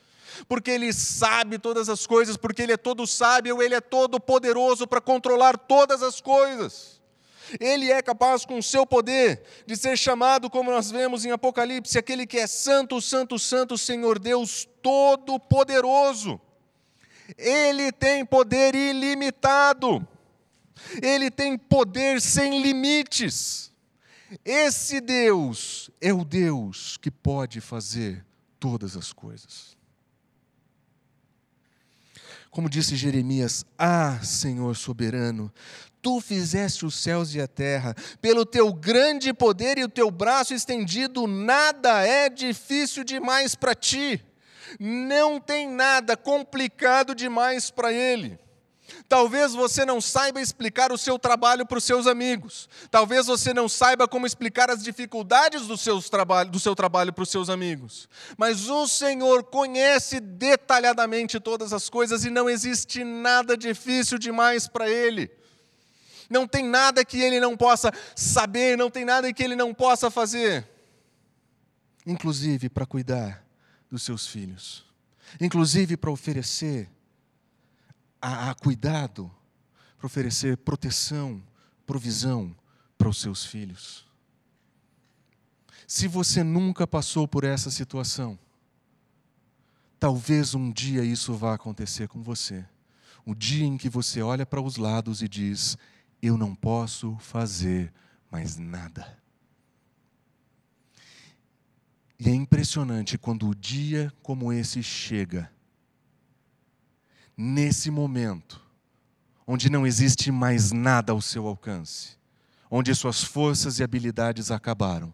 porque 0.48 0.72
Ele 0.72 0.94
sabe 0.94 1.58
todas 1.60 1.90
as 1.90 2.06
coisas, 2.06 2.38
porque 2.38 2.62
Ele 2.62 2.74
é 2.74 2.78
todo 2.78 3.06
sábio, 3.08 3.62
Ele 3.62 3.76
é 3.76 3.82
todo 3.82 4.20
poderoso 4.20 4.88
para 4.88 5.02
controlar 5.02 5.58
todas 5.58 6.02
as 6.04 6.22
coisas. 6.22 7.00
Ele 7.60 7.92
é 7.92 8.02
capaz, 8.02 8.46
com 8.46 8.60
o 8.60 8.64
seu 8.64 8.86
poder, 8.86 9.42
de 9.66 9.76
ser 9.76 9.98
chamado, 9.98 10.50
como 10.50 10.70
nós 10.70 10.92
vemos 10.92 11.26
em 11.26 11.32
Apocalipse, 11.32 11.98
aquele 11.98 12.28
que 12.28 12.38
é 12.38 12.46
Santo, 12.46 13.02
Santo, 13.02 13.40
Santo, 13.40 13.78
Senhor 13.78 14.20
Deus 14.20 14.68
Todo-Poderoso. 14.82 16.40
Ele 17.38 17.92
tem 17.92 18.26
poder 18.26 18.76
ilimitado, 18.76 20.06
ele 21.02 21.32
tem 21.32 21.58
poder 21.58 22.22
sem 22.22 22.62
limites. 22.62 23.72
Esse 24.46 25.02
Deus 25.02 25.90
é 26.00 26.14
o 26.14 26.24
Deus 26.24 26.98
que 26.98 27.10
pode 27.10 27.62
fazer 27.62 28.26
todas 28.60 28.96
as 28.96 29.12
coisas. 29.12 29.79
Como 32.60 32.70
disse 32.70 32.98
Jeremias: 32.98 33.66
Ah, 33.78 34.20
Senhor 34.22 34.76
soberano, 34.76 35.50
tu 36.02 36.20
fizeste 36.20 36.86
os 36.86 36.94
céus 36.94 37.34
e 37.34 37.40
a 37.40 37.48
terra, 37.48 37.96
pelo 38.22 38.46
teu 38.46 38.74
grande 38.74 39.32
poder 39.32 39.78
e 39.78 39.86
o 39.86 39.88
teu 39.88 40.12
braço 40.12 40.54
estendido, 40.54 41.26
nada 41.26 42.06
é 42.06 42.28
difícil 42.28 43.06
demais 43.06 43.56
para 43.56 43.74
ti, 43.74 44.22
não 44.78 45.40
tem 45.40 45.70
nada 45.70 46.18
complicado 46.18 47.16
demais 47.16 47.72
para 47.72 47.94
ele. 47.94 48.38
Talvez 49.10 49.56
você 49.56 49.84
não 49.84 50.00
saiba 50.00 50.40
explicar 50.40 50.92
o 50.92 50.98
seu 50.98 51.18
trabalho 51.18 51.66
para 51.66 51.80
os 51.80 51.84
seus 51.84 52.06
amigos. 52.06 52.70
Talvez 52.92 53.26
você 53.26 53.52
não 53.52 53.68
saiba 53.68 54.08
como 54.08 54.28
explicar 54.28 54.70
as 54.70 54.84
dificuldades 54.84 55.66
do, 55.66 55.76
trabalho, 56.04 56.52
do 56.52 56.60
seu 56.60 56.76
trabalho 56.76 57.12
para 57.12 57.24
os 57.24 57.30
seus 57.30 57.50
amigos. 57.50 58.08
Mas 58.38 58.70
o 58.70 58.88
Senhor 58.88 59.44
conhece 59.46 60.20
detalhadamente 60.20 61.40
todas 61.40 61.74
as 61.74 61.90
coisas 61.90 62.24
e 62.24 62.30
não 62.30 62.48
existe 62.48 63.04
nada 63.04 63.58
difícil 63.58 64.20
demais 64.20 64.68
para 64.68 64.88
Ele. 64.88 65.32
Não 66.30 66.48
tem 66.48 66.64
nada 66.64 67.04
que 67.04 67.20
Ele 67.20 67.40
não 67.40 67.58
possa 67.58 67.92
saber, 68.16 68.78
não 68.78 68.92
tem 68.92 69.06
nada 69.06 69.34
que 69.34 69.44
Ele 69.44 69.56
não 69.56 69.74
possa 69.74 70.12
fazer. 70.12 70.70
Inclusive 72.06 72.70
para 72.70 72.86
cuidar 72.86 73.44
dos 73.90 74.04
seus 74.04 74.28
filhos. 74.28 74.86
Inclusive 75.42 75.98
para 75.98 76.12
oferecer 76.12 76.88
a, 78.22 78.50
a 78.50 78.56
cuidado, 78.56 79.32
para 79.98 80.08
oferecer 80.08 80.58
proteção 80.58 81.44
provisão 81.90 82.56
para 83.00 83.10
os 83.10 83.20
seus 83.20 83.44
filhos. 83.44 84.06
Se 85.88 86.08
você 86.08 86.44
nunca 86.44 86.86
passou 86.86 87.28
por 87.28 87.44
essa 87.44 87.72
situação, 87.72 88.38
talvez 90.00 90.54
um 90.54 90.72
dia 90.72 91.04
isso 91.04 91.34
vá 91.34 91.56
acontecer 91.56 92.08
com 92.08 92.22
você. 92.22 92.64
O 93.26 93.34
dia 93.34 93.66
em 93.66 93.76
que 93.76 93.90
você 93.90 94.22
olha 94.22 94.46
para 94.46 94.62
os 94.62 94.78
lados 94.78 95.24
e 95.24 95.28
diz: 95.28 95.80
Eu 96.22 96.38
não 96.38 96.54
posso 96.54 97.18
fazer 97.18 97.92
mais 98.30 98.56
nada. 98.56 99.18
E 102.20 102.30
é 102.30 102.34
impressionante 102.34 103.18
quando 103.18 103.50
o 103.50 103.56
dia 103.56 104.14
como 104.22 104.54
esse 104.54 104.84
chega, 104.84 105.52
nesse 107.42 107.90
momento, 107.90 108.62
onde 109.48 109.70
não 109.70 109.88
existe 109.88 110.30
mais 110.30 110.74
nada 110.74 111.14
ao 111.14 111.22
seu 111.22 111.48
alcance, 111.48 112.18
onde 112.70 112.94
suas 112.94 113.24
forças 113.24 113.80
e 113.80 113.84
habilidades 113.84 114.52
acabaram. 114.52 115.14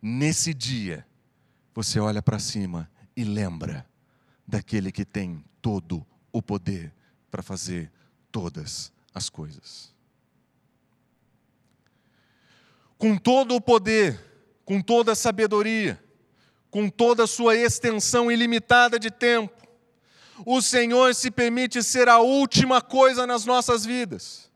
Nesse 0.00 0.54
dia, 0.54 1.04
você 1.74 1.98
olha 1.98 2.22
para 2.22 2.38
cima 2.38 2.88
e 3.16 3.24
lembra 3.24 3.84
daquele 4.46 4.92
que 4.92 5.04
tem 5.04 5.44
todo 5.60 6.06
o 6.32 6.40
poder 6.40 6.94
para 7.32 7.42
fazer 7.42 7.90
todas 8.30 8.92
as 9.12 9.28
coisas. 9.28 9.92
Com 12.96 13.18
todo 13.18 13.56
o 13.56 13.60
poder, 13.60 14.20
com 14.64 14.80
toda 14.80 15.12
a 15.12 15.16
sabedoria, 15.16 16.00
com 16.70 16.88
toda 16.88 17.24
a 17.24 17.26
sua 17.26 17.56
extensão 17.56 18.30
ilimitada 18.30 19.00
de 19.00 19.10
tempo, 19.10 19.65
o 20.44 20.60
Senhor 20.60 21.14
se 21.14 21.30
permite 21.30 21.82
ser 21.82 22.08
a 22.08 22.18
última 22.18 22.82
coisa 22.82 23.26
nas 23.26 23.44
nossas 23.44 23.84
vidas. 23.84 24.50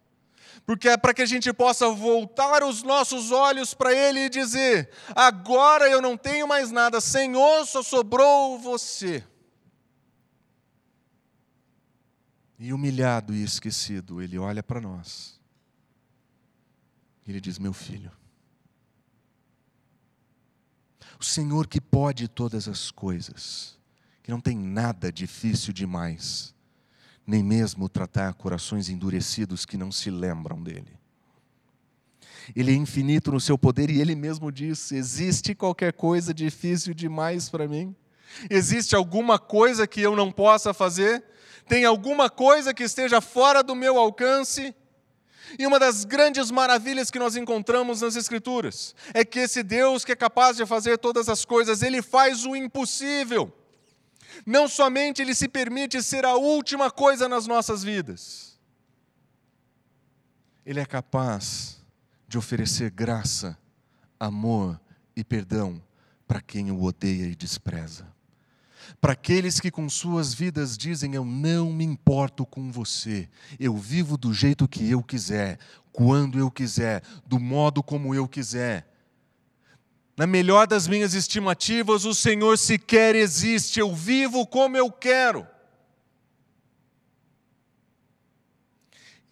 Porque 0.66 0.88
é 0.88 0.97
para 0.97 1.14
que 1.14 1.23
a 1.23 1.27
gente 1.27 1.53
possa 1.53 1.88
voltar 1.90 2.62
os 2.62 2.83
nossos 2.83 3.33
olhos 3.33 3.75
para 3.75 3.93
Ele 3.93 4.21
e 4.21 4.29
dizer: 4.29 4.90
agora 5.16 5.88
eu 5.88 6.03
não 6.03 6.16
tenho 6.16 6.47
mais 6.47 6.71
nada, 6.71 7.01
Senhor, 7.01 7.66
só 7.66 7.83
sobrou 7.83 8.59
você. 8.59 9.25
E 12.59 12.73
humilhado 12.73 13.35
e 13.35 13.43
esquecido, 13.43 14.21
Ele 14.21 14.38
olha 14.38 14.62
para 14.62 14.81
nós. 14.81 15.40
Ele 17.27 17.40
diz: 17.40 17.59
Meu 17.59 17.73
filho, 17.73 18.12
o 21.19 21.25
Senhor 21.25 21.66
que 21.66 21.81
pode 21.81 22.29
todas 22.29 22.69
as 22.69 22.90
coisas, 22.90 23.80
não 24.31 24.40
tem 24.40 24.57
nada 24.57 25.12
difícil 25.12 25.73
demais, 25.73 26.55
nem 27.27 27.43
mesmo 27.43 27.88
tratar 27.88 28.33
corações 28.35 28.88
endurecidos 28.88 29.66
que 29.66 29.77
não 29.77 29.93
se 29.93 30.11
lembram 30.11 30.62
dele. 30.62 30.99
Ele 32.55 32.73
é 32.73 32.75
infinito 32.75 33.31
no 33.31 33.40
seu 33.40 33.59
poder 33.59 33.90
e 33.90 34.01
ele 34.01 34.14
mesmo 34.14 34.51
diz: 34.51 34.93
existe 34.93 35.55
qualquer 35.55 35.93
coisa 35.93 36.33
difícil 36.33 36.95
demais 36.95 37.49
para 37.49 37.69
mim? 37.69 37.95
Existe 38.49 38.95
alguma 38.95 39.38
coisa 39.38 39.87
que 39.87 40.01
eu 40.01 40.16
não 40.16 40.31
possa 40.31 40.73
fazer? 40.73 41.23
Tem 41.69 41.85
alguma 41.85 42.31
coisa 42.31 42.73
que 42.73 42.85
esteja 42.85 43.21
fora 43.21 43.62
do 43.62 43.75
meu 43.75 43.99
alcance? 43.99 44.75
E 45.59 45.66
uma 45.66 45.79
das 45.79 46.05
grandes 46.05 46.51
maravilhas 46.51 47.11
que 47.11 47.19
nós 47.19 47.35
encontramos 47.35 48.01
nas 48.01 48.14
Escrituras 48.14 48.95
é 49.12 49.25
que 49.25 49.40
esse 49.40 49.62
Deus 49.62 50.05
que 50.05 50.12
é 50.12 50.16
capaz 50.16 50.57
de 50.57 50.64
fazer 50.64 50.99
todas 50.99 51.29
as 51.29 51.45
coisas, 51.45 51.83
ele 51.83 52.01
faz 52.03 52.45
o 52.45 52.55
impossível. 52.55 53.53
Não 54.46 54.68
somente 54.68 55.22
ele 55.22 55.35
se 55.35 55.48
permite 55.48 56.03
ser 56.03 56.24
a 56.24 56.35
última 56.35 56.90
coisa 56.90 57.29
nas 57.29 57.46
nossas 57.46 57.83
vidas, 57.83 58.59
ele 60.64 60.81
é 60.81 60.87
capaz 60.87 61.85
de 62.29 62.38
oferecer 62.38 62.90
graça, 62.90 63.59
amor 64.18 64.81
e 65.16 65.24
perdão 65.24 65.83
para 66.29 66.40
quem 66.40 66.70
o 66.70 66.83
odeia 66.83 67.24
e 67.24 67.35
despreza. 67.35 68.07
Para 69.00 69.14
aqueles 69.14 69.61
que 69.61 69.70
com 69.70 69.88
suas 69.88 70.33
vidas 70.33 70.76
dizem: 70.76 71.14
Eu 71.14 71.24
não 71.24 71.72
me 71.72 71.85
importo 71.85 72.46
com 72.46 72.70
você, 72.70 73.29
eu 73.59 73.76
vivo 73.76 74.16
do 74.16 74.33
jeito 74.33 74.68
que 74.68 74.88
eu 74.88 75.03
quiser, 75.03 75.59
quando 75.92 76.38
eu 76.38 76.50
quiser, 76.50 77.03
do 77.26 77.38
modo 77.38 77.83
como 77.83 78.14
eu 78.14 78.29
quiser. 78.29 78.89
Na 80.20 80.26
melhor 80.26 80.66
das 80.66 80.87
minhas 80.87 81.14
estimativas, 81.14 82.04
o 82.04 82.14
Senhor 82.14 82.59
sequer 82.59 83.14
existe, 83.14 83.80
eu 83.80 83.96
vivo 83.96 84.46
como 84.46 84.76
eu 84.76 84.92
quero. 84.92 85.48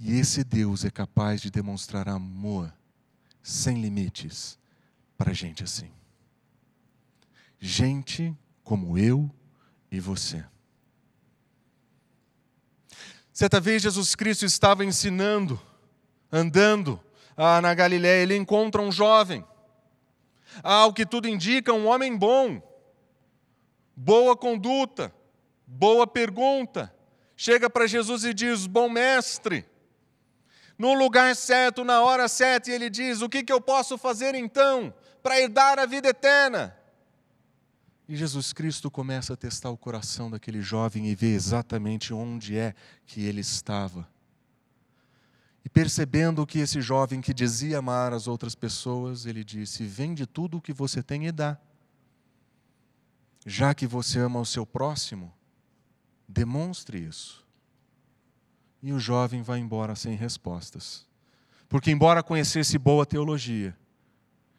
E 0.01 0.18
esse 0.18 0.42
Deus 0.42 0.87
é 0.87 0.90
capaz 0.90 1.42
de 1.42 1.51
demonstrar 1.51 2.09
amor 2.09 2.72
sem 3.42 3.83
limites 3.83 4.59
para 5.18 5.35
gente 5.35 5.62
assim. 5.62 5.90
Gente 7.61 8.35
como 8.64 8.96
eu 8.96 9.31
e 9.90 10.01
você. 10.01 10.42
Certa 13.31 13.61
vez 13.61 13.83
Jesus 13.83 14.14
Cristo 14.14 14.46
estava 14.46 14.87
ensinando, 14.87 15.61
andando 16.33 16.98
ah, 17.37 17.61
na 17.61 17.74
Galiléia, 17.74 18.22
ele 18.22 18.37
encontra 18.37 18.81
um 18.81 18.90
jovem, 18.90 19.44
ao 20.63 20.93
que 20.93 21.07
tudo 21.07 21.29
indica, 21.29 21.73
um 21.73 21.87
homem 21.87 22.17
bom, 22.17 22.63
boa 23.97 24.37
conduta, 24.37 25.13
boa 25.67 26.07
pergunta. 26.07 26.95
Chega 27.37 27.71
para 27.71 27.87
Jesus 27.87 28.25
e 28.25 28.35
diz: 28.35 28.67
Bom 28.67 28.89
mestre, 28.89 29.65
no 30.77 30.95
lugar 30.95 31.35
certo, 31.37 31.85
na 31.85 32.03
hora 32.03 32.29
certa, 32.29 32.71
e 32.71 32.75
ele 32.75 32.91
diz: 32.91 33.21
O 33.21 33.29
que, 33.29 33.43
que 33.43 33.53
eu 33.53 33.61
posso 33.61 33.97
fazer 33.99 34.35
então 34.35 34.93
para 35.23 35.41
herdar 35.41 35.79
a 35.79 35.87
vida 35.87 36.09
eterna? 36.09 36.77
E 38.09 38.17
Jesus 38.17 38.55
Cristo 38.55 38.91
começa 38.91 39.35
a 39.35 39.37
testar 39.37 39.71
o 39.71 39.77
coração 39.77 40.31
daquele 40.31 40.63
jovem 40.63 41.09
e 41.09 41.15
vê 41.15 41.35
exatamente 41.35 42.15
onde 42.15 42.57
é 42.57 42.75
que 43.05 43.27
ele 43.27 43.43
estava. 43.43 44.09
E 45.64 45.68
percebendo 45.68 46.47
que 46.47 46.59
esse 46.59 46.81
jovem 46.81 47.21
que 47.21 47.35
dizia 47.35 47.79
amar 47.79 48.12
as 48.12 48.27
outras 48.27 48.55
pessoas, 48.55 49.27
ele 49.27 49.44
disse: 49.44 49.85
Vende 49.85 50.27
tudo 50.27 50.59
o 50.59 50.61
que 50.61 50.73
você 50.73 51.03
tem 51.03 51.27
e 51.27 51.33
dá. 51.33 51.59
Já 53.47 53.75
que 53.75 53.87
você 53.87 54.18
ama 54.18 54.40
o 54.40 54.47
seu 54.47 54.66
próximo, 54.66 55.33
demonstre 56.29 56.99
isso. 56.99 57.47
E 58.83 58.92
o 58.92 58.99
jovem 58.99 59.42
vai 59.42 59.59
embora 59.59 59.97
sem 59.97 60.14
respostas. 60.14 61.07
Porque, 61.68 61.90
embora 61.90 62.23
conhecesse 62.23 62.79
boa 62.79 63.05
teologia, 63.05 63.77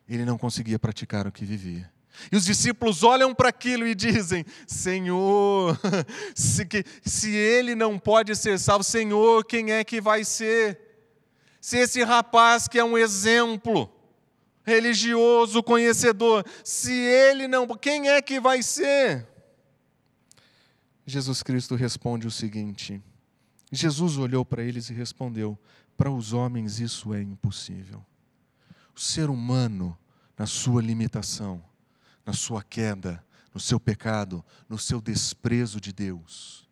ele 0.07 0.25
não 0.25 0.37
conseguia 0.37 0.77
praticar 0.77 1.27
o 1.27 1.31
que 1.31 1.45
vivia. 1.45 1.91
E 2.31 2.35
os 2.35 2.43
discípulos 2.43 3.03
olham 3.03 3.33
para 3.33 3.49
aquilo 3.49 3.87
e 3.87 3.95
dizem: 3.95 4.45
Senhor, 4.67 5.79
se, 6.35 6.65
que, 6.65 6.83
se 7.03 7.31
ele 7.31 7.75
não 7.75 7.97
pode 7.97 8.35
ser 8.35 8.59
salvo, 8.59 8.83
Senhor, 8.83 9.45
quem 9.45 9.71
é 9.71 9.83
que 9.83 10.01
vai 10.01 10.23
ser? 10.25 10.88
Se 11.59 11.77
esse 11.77 12.03
rapaz 12.03 12.67
que 12.67 12.79
é 12.79 12.83
um 12.83 12.97
exemplo 12.97 13.91
religioso, 14.63 15.63
conhecedor, 15.63 16.45
se 16.63 16.93
ele 16.93 17.47
não, 17.47 17.67
quem 17.67 18.09
é 18.09 18.21
que 18.21 18.39
vai 18.39 18.61
ser? 18.61 19.27
Jesus 21.05 21.41
Cristo 21.41 21.75
responde 21.75 22.27
o 22.27 22.31
seguinte: 22.31 23.01
Jesus 23.71 24.17
olhou 24.17 24.45
para 24.45 24.63
eles 24.63 24.89
e 24.89 24.93
respondeu: 24.93 25.57
Para 25.97 26.11
os 26.11 26.33
homens 26.33 26.79
isso 26.79 27.13
é 27.13 27.21
impossível. 27.21 28.05
O 28.95 28.99
ser 28.99 29.29
humano, 29.29 29.97
na 30.37 30.45
sua 30.45 30.81
limitação, 30.81 31.63
na 32.25 32.33
sua 32.33 32.63
queda, 32.63 33.23
no 33.53 33.59
seu 33.59 33.79
pecado, 33.79 34.45
no 34.67 34.77
seu 34.77 35.01
desprezo 35.01 35.81
de 35.81 35.91
Deus, 35.91 36.67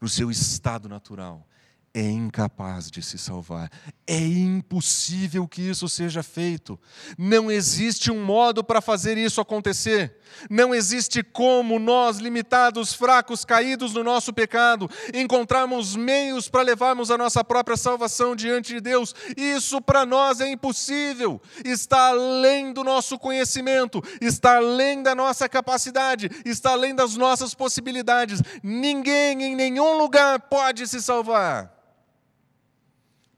no 0.00 0.08
seu 0.08 0.30
estado 0.30 0.88
natural, 0.88 1.46
é 1.92 2.02
incapaz 2.02 2.88
de 2.88 3.02
se 3.02 3.18
salvar. 3.18 3.68
É 4.06 4.16
impossível 4.16 5.46
que 5.48 5.62
isso 5.62 5.88
seja 5.88 6.22
feito. 6.22 6.78
Não 7.18 7.50
existe 7.50 8.12
um 8.12 8.24
modo 8.24 8.62
para 8.62 8.80
fazer 8.80 9.18
isso 9.18 9.40
acontecer. 9.40 10.16
Não 10.48 10.72
existe 10.72 11.22
como 11.22 11.80
nós, 11.80 12.18
limitados, 12.18 12.94
fracos, 12.94 13.44
caídos 13.44 13.92
no 13.92 14.04
nosso 14.04 14.32
pecado, 14.32 14.88
encontrarmos 15.12 15.96
meios 15.96 16.48
para 16.48 16.62
levarmos 16.62 17.10
a 17.10 17.18
nossa 17.18 17.42
própria 17.42 17.76
salvação 17.76 18.36
diante 18.36 18.74
de 18.74 18.80
Deus. 18.80 19.12
Isso 19.36 19.80
para 19.80 20.06
nós 20.06 20.40
é 20.40 20.48
impossível. 20.48 21.42
Está 21.64 22.10
além 22.10 22.72
do 22.72 22.84
nosso 22.84 23.18
conhecimento, 23.18 24.00
está 24.20 24.56
além 24.58 25.02
da 25.02 25.14
nossa 25.14 25.48
capacidade, 25.48 26.30
está 26.44 26.70
além 26.70 26.94
das 26.94 27.16
nossas 27.16 27.52
possibilidades. 27.52 28.40
Ninguém 28.62 29.42
em 29.42 29.56
nenhum 29.56 29.98
lugar 29.98 30.38
pode 30.38 30.86
se 30.86 31.02
salvar 31.02 31.79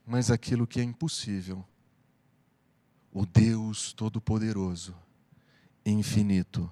mas 0.06 0.30
aquilo 0.30 0.66
que 0.66 0.80
é 0.80 0.82
impossível, 0.82 1.64
o 3.12 3.24
Deus 3.24 3.92
Todo-Poderoso, 3.92 4.94
infinito 5.84 6.70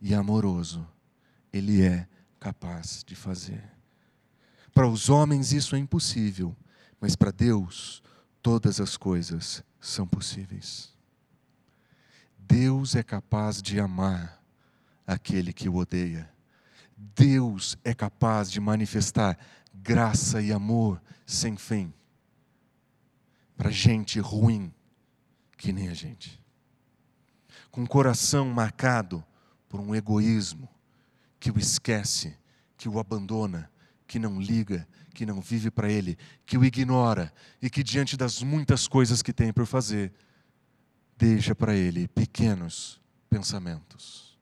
e 0.00 0.14
amoroso, 0.14 0.86
Ele 1.52 1.82
é 1.82 2.08
capaz 2.40 3.04
de 3.06 3.14
fazer. 3.14 3.62
Para 4.72 4.88
os 4.88 5.08
homens 5.08 5.52
isso 5.52 5.76
é 5.76 5.78
impossível, 5.78 6.56
mas 7.00 7.14
para 7.14 7.30
Deus 7.30 8.02
todas 8.42 8.80
as 8.80 8.96
coisas 8.96 9.62
são 9.80 10.06
possíveis. 10.06 10.92
Deus 12.38 12.94
é 12.94 13.02
capaz 13.02 13.62
de 13.62 13.78
amar 13.78 14.42
aquele 15.06 15.52
que 15.52 15.68
o 15.68 15.76
odeia. 15.76 16.30
Deus 16.96 17.76
é 17.84 17.94
capaz 17.94 18.50
de 18.50 18.60
manifestar 18.60 19.38
graça 19.72 20.40
e 20.40 20.52
amor 20.52 21.00
sem 21.26 21.56
fim 21.56 21.92
para 23.56 23.70
gente 23.70 24.18
ruim 24.20 24.72
que 25.56 25.72
nem 25.72 25.88
a 25.88 25.94
gente. 25.94 26.40
Com 27.70 27.82
o 27.82 27.88
coração 27.88 28.48
marcado 28.50 29.24
por 29.68 29.80
um 29.80 29.94
egoísmo 29.94 30.68
que 31.40 31.50
o 31.50 31.58
esquece, 31.58 32.36
que 32.76 32.88
o 32.88 32.98
abandona, 32.98 33.70
que 34.06 34.18
não 34.18 34.40
liga, 34.40 34.86
que 35.12 35.24
não 35.24 35.40
vive 35.40 35.70
para 35.70 35.90
ele, 35.90 36.18
que 36.44 36.58
o 36.58 36.64
ignora 36.64 37.32
e 37.62 37.70
que 37.70 37.82
diante 37.82 38.16
das 38.16 38.42
muitas 38.42 38.86
coisas 38.86 39.22
que 39.22 39.32
tem 39.32 39.52
por 39.52 39.66
fazer, 39.66 40.12
deixa 41.16 41.54
para 41.54 41.74
ele 41.74 42.08
pequenos 42.08 43.00
pensamentos, 43.30 44.38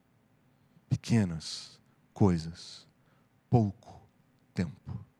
pequenas 0.88 1.80
coisas, 2.12 2.86
pouco 3.48 4.00
tempo. 4.54 5.11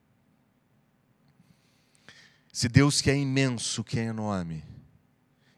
Se 2.53 2.69
Deus 2.69 3.01
que 3.01 3.11
é 3.11 3.17
imenso, 3.17 3.83
que 3.83 3.99
é 3.99 4.03
enorme, 4.03 4.63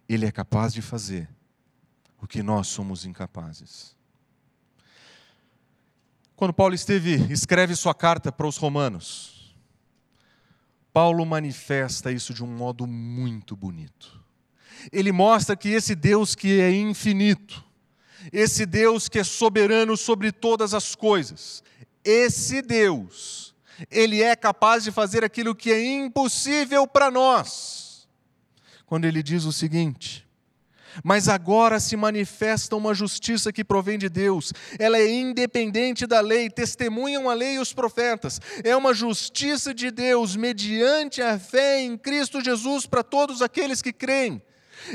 Ele 0.10 0.26
é 0.26 0.32
capaz 0.32 0.74
de 0.74 0.82
fazer 0.82 1.30
o 2.20 2.26
que 2.26 2.42
nós 2.42 2.68
somos 2.68 3.06
incapazes. 3.06 3.96
Quando 6.36 6.54
Paulo 6.54 6.74
esteve, 6.74 7.32
escreve 7.32 7.76
sua 7.76 7.94
carta 7.94 8.32
para 8.32 8.48
os 8.48 8.58
romanos, 8.58 9.56
Paulo 10.92 11.24
manifesta 11.24 12.12
isso 12.12 12.34
de 12.34 12.44
um 12.44 12.48
modo 12.48 12.88
muito 12.88 13.56
bonito 13.56 14.26
ele 14.92 15.12
mostra 15.12 15.56
que 15.56 15.70
esse 15.70 15.96
Deus 15.96 16.36
que 16.36 16.60
é 16.60 16.72
infinito, 16.72 17.64
esse 18.32 18.66
Deus 18.66 19.08
que 19.08 19.20
é 19.20 19.24
soberano 19.24 19.96
sobre 19.96 20.32
todas 20.32 20.74
as 20.74 20.96
coisas, 20.96 21.64
esse 22.04 22.62
Deus, 22.62 23.55
ele 23.90 24.22
é 24.22 24.36
capaz 24.36 24.84
de 24.84 24.92
fazer 24.92 25.24
aquilo 25.24 25.56
que 25.56 25.72
é 25.72 25.84
impossível 25.84 26.88
para 26.88 27.12
nós. 27.12 28.08
Quando 28.86 29.06
ele 29.06 29.24
diz 29.24 29.46
o 29.46 29.52
seguinte: 29.52 30.26
mas 31.04 31.28
agora 31.28 31.80
se 31.80 31.96
manifesta 31.96 32.76
uma 32.76 32.94
justiça 32.94 33.52
que 33.52 33.64
provém 33.64 33.98
de 33.98 34.10
Deus, 34.10 34.54
ela 34.80 34.98
é 34.98 35.12
independente 35.12 36.06
da 36.06 36.22
lei, 36.22 36.50
testemunham 36.50 37.30
a 37.30 37.34
lei 37.34 37.56
e 37.56 37.60
os 37.60 37.74
profetas, 37.74 38.40
é 38.64 38.76
uma 38.76 38.94
justiça 38.94 39.74
de 39.74 39.92
Deus 39.92 40.36
mediante 40.36 41.22
a 41.22 41.38
fé 41.40 41.82
em 41.82 41.98
Cristo 41.98 42.42
Jesus 42.42 42.86
para 42.86 43.04
todos 43.04 43.42
aqueles 43.42 43.82
que 43.82 43.92
creem 43.92 44.42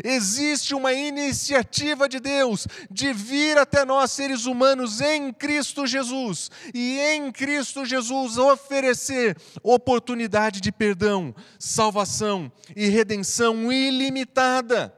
Existe 0.04 0.74
uma 0.74 0.92
iniciativa 0.92 2.08
de 2.08 2.20
Deus 2.20 2.66
de 2.90 3.12
vir 3.12 3.58
até 3.58 3.84
nós, 3.84 4.12
seres 4.12 4.46
humanos, 4.46 5.00
em 5.00 5.32
Cristo 5.32 5.86
Jesus, 5.86 6.50
e 6.72 6.98
em 6.98 7.32
Cristo 7.32 7.84
Jesus 7.84 8.38
oferecer 8.38 9.36
oportunidade 9.62 10.60
de 10.60 10.70
perdão, 10.70 11.34
salvação 11.58 12.50
e 12.76 12.88
redenção 12.88 13.72
ilimitada. 13.72 14.94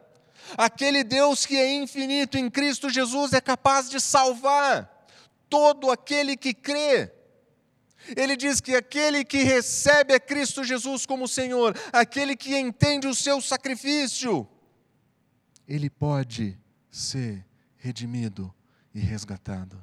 Aquele 0.56 1.02
Deus 1.02 1.46
que 1.46 1.56
é 1.56 1.74
infinito 1.74 2.36
em 2.36 2.50
Cristo 2.50 2.90
Jesus 2.90 3.32
é 3.32 3.40
capaz 3.40 3.88
de 3.88 4.00
salvar 4.00 5.06
todo 5.48 5.90
aquele 5.90 6.36
que 6.36 6.52
crê. 6.52 7.10
Ele 8.16 8.36
diz 8.36 8.60
que 8.60 8.74
aquele 8.74 9.24
que 9.24 9.42
recebe 9.42 10.12
a 10.12 10.20
Cristo 10.20 10.64
Jesus 10.64 11.06
como 11.06 11.28
Senhor, 11.28 11.76
aquele 11.92 12.36
que 12.36 12.56
entende 12.56 13.06
o 13.06 13.14
seu 13.14 13.40
sacrifício, 13.40 14.46
ele 15.74 15.88
pode 15.88 16.58
ser 16.90 17.46
redimido 17.78 18.52
e 18.94 19.00
resgatado. 19.00 19.82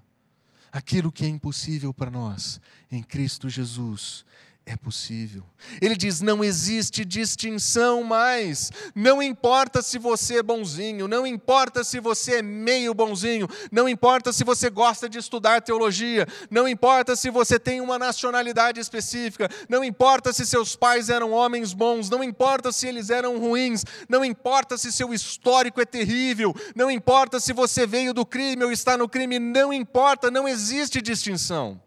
Aquilo 0.71 1.11
que 1.11 1.25
é 1.25 1.27
impossível 1.27 1.91
para 1.91 2.11
nós, 2.11 2.61
em 2.91 3.01
Cristo 3.01 3.49
Jesus, 3.49 4.23
é 4.71 4.77
possível. 4.77 5.43
Ele 5.81 5.95
diz: 5.95 6.21
não 6.21 6.43
existe 6.43 7.03
distinção 7.03 8.03
mais. 8.03 8.71
Não 8.93 9.21
importa 9.21 9.81
se 9.81 9.97
você 9.97 10.37
é 10.37 10.43
bonzinho, 10.43 11.07
não 11.07 11.25
importa 11.25 11.83
se 11.83 11.99
você 11.99 12.35
é 12.35 12.41
meio 12.43 12.93
bonzinho, 12.93 13.47
não 13.71 13.89
importa 13.89 14.31
se 14.31 14.43
você 14.43 14.69
gosta 14.69 15.09
de 15.09 15.17
estudar 15.17 15.63
teologia, 15.63 16.27
não 16.51 16.67
importa 16.67 17.15
se 17.15 17.31
você 17.31 17.59
tem 17.59 17.81
uma 17.81 17.97
nacionalidade 17.97 18.79
específica, 18.79 19.49
não 19.67 19.83
importa 19.83 20.31
se 20.31 20.45
seus 20.45 20.75
pais 20.75 21.09
eram 21.09 21.31
homens 21.31 21.73
bons, 21.73 22.07
não 22.07 22.23
importa 22.23 22.71
se 22.71 22.87
eles 22.87 23.09
eram 23.09 23.39
ruins, 23.39 23.83
não 24.07 24.23
importa 24.23 24.77
se 24.77 24.91
seu 24.91 25.11
histórico 25.11 25.81
é 25.81 25.85
terrível, 25.85 26.55
não 26.75 26.91
importa 26.91 27.39
se 27.39 27.53
você 27.53 27.87
veio 27.87 28.13
do 28.13 28.23
crime 28.23 28.63
ou 28.63 28.71
está 28.71 28.95
no 28.95 29.09
crime, 29.09 29.39
não 29.39 29.73
importa, 29.73 30.29
não 30.29 30.47
existe 30.47 31.01
distinção. 31.01 31.81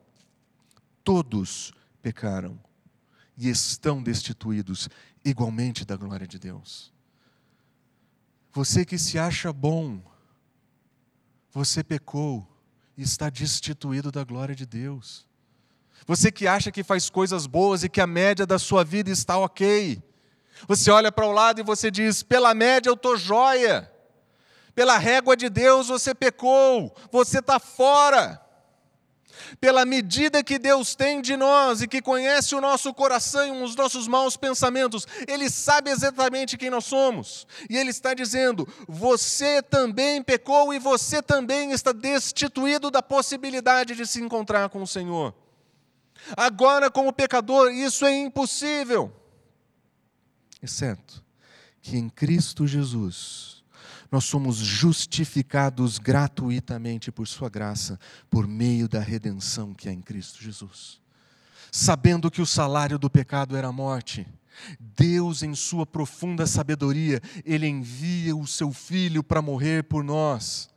Todos 1.04 1.72
pecaram 2.02 2.58
e 3.42 3.50
estão 3.50 4.00
destituídos 4.00 4.88
igualmente 5.24 5.84
da 5.84 5.96
glória 5.96 6.28
de 6.28 6.38
Deus. 6.38 6.92
Você 8.52 8.84
que 8.84 8.96
se 8.96 9.18
acha 9.18 9.52
bom, 9.52 10.00
você 11.50 11.82
pecou 11.82 12.46
e 12.96 13.02
está 13.02 13.28
destituído 13.28 14.12
da 14.12 14.22
glória 14.22 14.54
de 14.54 14.64
Deus. 14.64 15.26
Você 16.06 16.30
que 16.30 16.46
acha 16.46 16.70
que 16.70 16.84
faz 16.84 17.10
coisas 17.10 17.44
boas 17.48 17.82
e 17.82 17.88
que 17.88 18.00
a 18.00 18.06
média 18.06 18.46
da 18.46 18.60
sua 18.60 18.84
vida 18.84 19.10
está 19.10 19.36
ok. 19.36 20.00
Você 20.68 20.88
olha 20.92 21.10
para 21.10 21.26
o 21.26 21.32
lado 21.32 21.60
e 21.60 21.64
você 21.64 21.90
diz: 21.90 22.22
pela 22.22 22.54
média 22.54 22.90
eu 22.90 22.94
estou 22.94 23.16
joia. 23.16 23.90
Pela 24.72 24.98
régua 24.98 25.36
de 25.36 25.50
Deus 25.50 25.88
você 25.88 26.14
pecou, 26.14 26.94
você 27.10 27.40
está 27.40 27.58
fora 27.58 28.41
pela 29.60 29.84
medida 29.84 30.42
que 30.42 30.58
Deus 30.58 30.94
tem 30.94 31.20
de 31.20 31.36
nós 31.36 31.82
e 31.82 31.88
que 31.88 32.02
conhece 32.02 32.54
o 32.54 32.60
nosso 32.60 32.92
coração 32.92 33.46
e 33.46 33.62
os 33.62 33.76
nossos 33.76 34.06
maus 34.08 34.36
pensamentos, 34.36 35.06
Ele 35.26 35.48
sabe 35.50 35.90
exatamente 35.90 36.56
quem 36.56 36.70
nós 36.70 36.84
somos. 36.84 37.46
E 37.68 37.76
Ele 37.76 37.90
está 37.90 38.14
dizendo: 38.14 38.66
você 38.88 39.62
também 39.62 40.22
pecou 40.22 40.72
e 40.74 40.78
você 40.78 41.22
também 41.22 41.72
está 41.72 41.92
destituído 41.92 42.90
da 42.90 43.02
possibilidade 43.02 43.94
de 43.94 44.06
se 44.06 44.20
encontrar 44.20 44.68
com 44.68 44.82
o 44.82 44.86
Senhor. 44.86 45.34
Agora, 46.36 46.90
como 46.90 47.12
pecador, 47.12 47.72
isso 47.72 48.04
é 48.04 48.16
impossível, 48.16 49.12
exceto 50.62 51.22
que 51.80 51.96
em 51.96 52.08
Cristo 52.08 52.64
Jesus 52.64 53.61
nós 54.12 54.24
somos 54.24 54.56
justificados 54.56 55.98
gratuitamente 55.98 57.10
por 57.10 57.26
Sua 57.26 57.48
graça, 57.48 57.98
por 58.28 58.46
meio 58.46 58.86
da 58.86 59.00
redenção 59.00 59.72
que 59.72 59.88
é 59.88 59.92
em 59.92 60.02
Cristo 60.02 60.42
Jesus. 60.42 61.00
Sabendo 61.70 62.30
que 62.30 62.42
o 62.42 62.46
salário 62.46 62.98
do 62.98 63.08
pecado 63.08 63.56
era 63.56 63.68
a 63.68 63.72
morte, 63.72 64.28
Deus, 64.78 65.42
em 65.42 65.54
Sua 65.54 65.86
profunda 65.86 66.46
sabedoria, 66.46 67.22
Ele 67.42 67.66
envia 67.66 68.36
o 68.36 68.46
Seu 68.46 68.70
Filho 68.70 69.22
para 69.22 69.40
morrer 69.40 69.84
por 69.84 70.04
nós. 70.04 70.70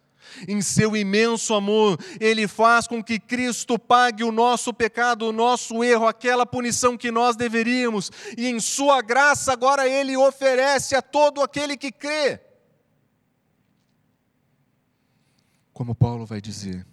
Em 0.48 0.62
seu 0.62 0.96
imenso 0.96 1.54
amor, 1.54 2.00
Ele 2.22 2.48
faz 2.48 2.88
com 2.88 3.04
que 3.04 3.20
Cristo 3.20 3.78
pague 3.78 4.24
o 4.24 4.32
nosso 4.32 4.74
pecado, 4.74 5.28
o 5.28 5.34
nosso 5.34 5.84
erro, 5.84 6.08
aquela 6.08 6.46
punição 6.46 6.98
que 6.98 7.12
nós 7.12 7.36
deveríamos, 7.36 8.10
e 8.38 8.48
em 8.48 8.62
Sua 8.62 9.02
graça, 9.02 9.52
agora 9.52 9.86
Ele 9.86 10.16
oferece 10.16 10.96
a 10.96 11.02
todo 11.02 11.42
aquele 11.42 11.76
que 11.76 11.92
crê 11.92 12.40
como 15.76 15.94
Paulo 15.94 16.26
vai 16.26 16.40
dizer, 16.40 16.88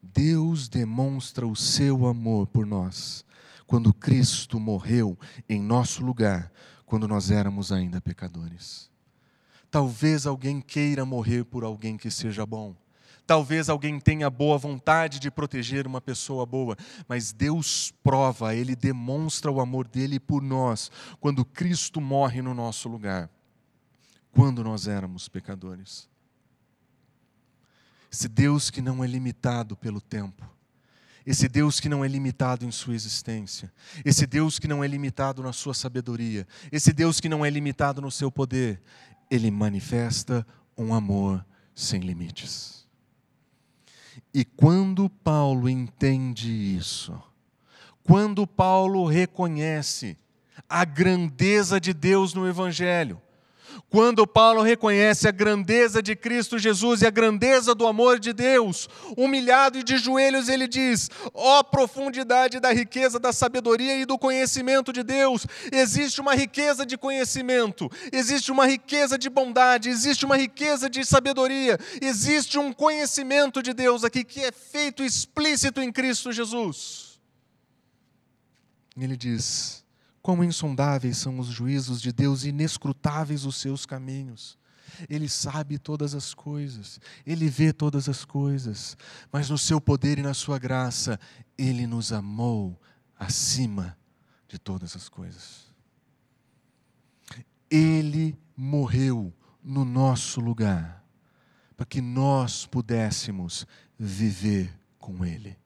Deus 0.00 0.68
demonstra 0.68 1.44
o 1.44 1.56
seu 1.56 2.06
amor 2.06 2.46
por 2.46 2.64
nós 2.64 3.24
quando 3.66 3.92
Cristo 3.92 4.60
morreu 4.60 5.18
em 5.48 5.60
nosso 5.60 6.04
lugar, 6.04 6.52
quando 6.86 7.08
nós 7.08 7.32
éramos 7.32 7.72
ainda 7.72 8.00
pecadores. 8.00 8.88
Talvez 9.72 10.24
alguém 10.24 10.60
queira 10.60 11.04
morrer 11.04 11.44
por 11.44 11.64
alguém 11.64 11.96
que 11.96 12.12
seja 12.12 12.46
bom. 12.46 12.76
Talvez 13.26 13.68
alguém 13.68 13.98
tenha 13.98 14.30
boa 14.30 14.56
vontade 14.56 15.18
de 15.18 15.28
proteger 15.28 15.84
uma 15.84 16.00
pessoa 16.00 16.46
boa, 16.46 16.76
mas 17.08 17.32
Deus 17.32 17.92
prova, 18.04 18.54
Ele 18.54 18.76
demonstra 18.76 19.50
o 19.50 19.60
amor 19.60 19.88
dele 19.88 20.20
por 20.20 20.40
nós, 20.40 20.92
quando 21.18 21.44
Cristo 21.44 22.00
morre 22.00 22.40
no 22.40 22.54
nosso 22.54 22.88
lugar, 22.88 23.28
quando 24.30 24.62
nós 24.62 24.86
éramos 24.86 25.28
pecadores. 25.28 26.11
Esse 28.12 28.28
Deus 28.28 28.70
que 28.70 28.82
não 28.82 29.02
é 29.02 29.06
limitado 29.06 29.74
pelo 29.74 29.98
tempo. 29.98 30.46
Esse 31.24 31.48
Deus 31.48 31.80
que 31.80 31.88
não 31.88 32.04
é 32.04 32.08
limitado 32.08 32.66
em 32.66 32.70
sua 32.70 32.94
existência. 32.94 33.72
Esse 34.04 34.26
Deus 34.26 34.58
que 34.58 34.68
não 34.68 34.84
é 34.84 34.86
limitado 34.86 35.42
na 35.42 35.52
sua 35.52 35.72
sabedoria. 35.72 36.46
Esse 36.70 36.92
Deus 36.92 37.20
que 37.20 37.28
não 37.28 37.42
é 37.42 37.48
limitado 37.48 38.02
no 38.02 38.10
seu 38.10 38.30
poder. 38.30 38.82
Ele 39.30 39.50
manifesta 39.50 40.46
um 40.76 40.92
amor 40.92 41.42
sem 41.74 42.00
limites. 42.00 42.86
E 44.34 44.44
quando 44.44 45.08
Paulo 45.08 45.66
entende 45.66 46.50
isso, 46.50 47.18
quando 48.02 48.46
Paulo 48.46 49.06
reconhece 49.06 50.18
a 50.68 50.84
grandeza 50.84 51.80
de 51.80 51.94
Deus 51.94 52.34
no 52.34 52.46
Evangelho, 52.46 53.20
Quando 53.88 54.26
Paulo 54.26 54.62
reconhece 54.62 55.28
a 55.28 55.30
grandeza 55.30 56.02
de 56.02 56.16
Cristo 56.16 56.58
Jesus 56.58 57.02
e 57.02 57.06
a 57.06 57.10
grandeza 57.10 57.74
do 57.74 57.86
amor 57.86 58.18
de 58.18 58.32
Deus, 58.32 58.88
humilhado 59.16 59.78
e 59.78 59.82
de 59.82 59.98
joelhos, 59.98 60.48
ele 60.48 60.66
diz: 60.66 61.10
ó 61.34 61.60
oh, 61.60 61.64
profundidade 61.64 62.58
da 62.58 62.72
riqueza 62.72 63.18
da 63.18 63.32
sabedoria 63.32 63.96
e 63.96 64.04
do 64.04 64.18
conhecimento 64.18 64.92
de 64.92 65.02
Deus! 65.02 65.46
Existe 65.70 66.20
uma 66.20 66.34
riqueza 66.34 66.86
de 66.86 66.96
conhecimento, 66.96 67.90
existe 68.12 68.50
uma 68.50 68.66
riqueza 68.66 69.18
de 69.18 69.28
bondade, 69.28 69.88
existe 69.88 70.24
uma 70.24 70.36
riqueza 70.36 70.88
de 70.88 71.04
sabedoria, 71.04 71.78
existe 72.00 72.58
um 72.58 72.72
conhecimento 72.72 73.62
de 73.62 73.72
Deus 73.72 74.04
aqui 74.04 74.24
que 74.24 74.40
é 74.40 74.52
feito 74.52 75.04
explícito 75.04 75.80
em 75.80 75.92
Cristo 75.92 76.32
Jesus. 76.32 77.20
Ele 78.96 79.16
diz: 79.16 79.81
Quão 80.22 80.44
insondáveis 80.44 81.18
são 81.18 81.40
os 81.40 81.48
juízos 81.48 82.00
de 82.00 82.12
Deus, 82.12 82.44
inescrutáveis 82.44 83.44
os 83.44 83.56
seus 83.56 83.84
caminhos. 83.84 84.56
Ele 85.08 85.28
sabe 85.28 85.78
todas 85.78 86.14
as 86.14 86.32
coisas, 86.32 87.00
ele 87.26 87.48
vê 87.48 87.72
todas 87.72 88.08
as 88.08 88.24
coisas, 88.24 88.96
mas 89.32 89.50
no 89.50 89.58
seu 89.58 89.80
poder 89.80 90.18
e 90.18 90.22
na 90.22 90.34
sua 90.34 90.58
graça, 90.58 91.18
ele 91.56 91.86
nos 91.86 92.12
amou 92.12 92.80
acima 93.18 93.96
de 94.46 94.58
todas 94.58 94.94
as 94.94 95.08
coisas. 95.08 95.72
Ele 97.70 98.38
morreu 98.56 99.32
no 99.62 99.84
nosso 99.84 100.40
lugar, 100.40 101.02
para 101.76 101.86
que 101.86 102.02
nós 102.02 102.66
pudéssemos 102.66 103.66
viver 103.98 104.78
com 104.98 105.24
Ele. 105.24 105.56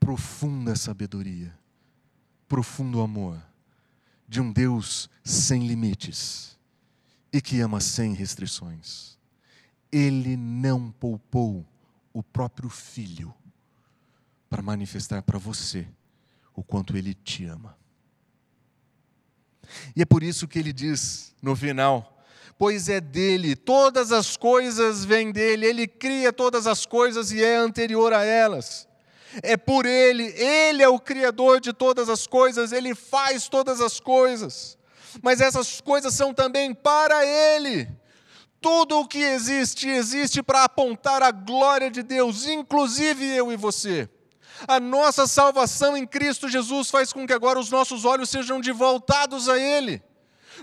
Profunda 0.00 0.74
sabedoria 0.74 1.59
profundo 2.50 3.00
amor 3.00 3.40
de 4.28 4.40
um 4.40 4.52
Deus 4.52 5.08
sem 5.22 5.68
limites 5.68 6.58
e 7.32 7.40
que 7.40 7.60
ama 7.60 7.80
sem 7.80 8.12
restrições. 8.12 9.16
Ele 9.90 10.36
não 10.36 10.90
poupou 10.90 11.64
o 12.12 12.24
próprio 12.24 12.68
filho 12.68 13.32
para 14.48 14.60
manifestar 14.60 15.22
para 15.22 15.38
você 15.38 15.86
o 16.52 16.60
quanto 16.60 16.96
ele 16.96 17.14
te 17.14 17.44
ama. 17.44 17.78
E 19.94 20.02
é 20.02 20.04
por 20.04 20.24
isso 20.24 20.48
que 20.48 20.58
ele 20.58 20.72
diz 20.72 21.32
no 21.40 21.54
final: 21.54 22.20
Pois 22.58 22.88
é 22.88 23.00
dele, 23.00 23.54
todas 23.54 24.10
as 24.10 24.36
coisas 24.36 25.04
vêm 25.04 25.30
dele, 25.30 25.66
ele 25.66 25.86
cria 25.86 26.32
todas 26.32 26.66
as 26.66 26.84
coisas 26.84 27.30
e 27.30 27.40
é 27.40 27.54
anterior 27.54 28.12
a 28.12 28.24
elas 28.24 28.89
é 29.42 29.56
por 29.56 29.86
Ele, 29.86 30.24
Ele 30.36 30.82
é 30.82 30.88
o 30.88 30.98
Criador 30.98 31.60
de 31.60 31.72
todas 31.72 32.08
as 32.08 32.26
coisas, 32.26 32.72
Ele 32.72 32.94
faz 32.94 33.48
todas 33.48 33.80
as 33.80 34.00
coisas, 34.00 34.76
mas 35.22 35.40
essas 35.40 35.80
coisas 35.80 36.14
são 36.14 36.34
também 36.34 36.74
para 36.74 37.24
Ele. 37.24 37.88
Tudo 38.60 39.00
o 39.00 39.08
que 39.08 39.18
existe, 39.18 39.88
existe 39.88 40.42
para 40.42 40.64
apontar 40.64 41.22
a 41.22 41.30
glória 41.30 41.90
de 41.90 42.02
Deus, 42.02 42.46
inclusive 42.46 43.24
eu 43.24 43.50
e 43.50 43.56
você. 43.56 44.08
A 44.68 44.78
nossa 44.78 45.26
salvação 45.26 45.96
em 45.96 46.06
Cristo 46.06 46.48
Jesus 46.48 46.90
faz 46.90 47.12
com 47.12 47.26
que 47.26 47.32
agora 47.32 47.58
os 47.58 47.70
nossos 47.70 48.04
olhos 48.04 48.28
sejam 48.28 48.60
de 48.60 48.72
voltados 48.72 49.48
a 49.48 49.58
Ele. 49.58 50.02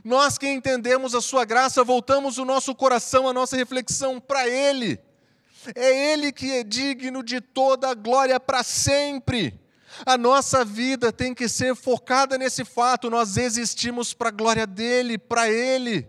Nós 0.04 0.38
que 0.38 0.48
entendemos 0.48 1.16
a 1.16 1.22
Sua 1.22 1.44
graça, 1.44 1.84
voltamos 1.84 2.38
o 2.38 2.46
nosso 2.46 2.76
coração, 2.76 3.28
a 3.28 3.34
nossa 3.34 3.58
reflexão 3.58 4.20
para 4.20 4.48
Ele. 4.48 5.00
É 5.76 6.14
Ele 6.14 6.32
que 6.32 6.52
é 6.52 6.64
digno 6.64 7.24
de 7.24 7.42
toda 7.42 7.90
a 7.90 7.94
glória 7.94 8.40
para 8.40 8.64
sempre. 8.64 9.60
A 10.06 10.18
nossa 10.18 10.64
vida 10.64 11.12
tem 11.12 11.34
que 11.34 11.48
ser 11.48 11.76
focada 11.76 12.38
nesse 12.38 12.64
fato, 12.64 13.10
nós 13.10 13.38
existimos 13.38 14.14
para 14.14 14.30
a 14.30 14.32
glória 14.32 14.68
dele, 14.68 15.18
para 15.18 15.50
Ele. 15.50 16.08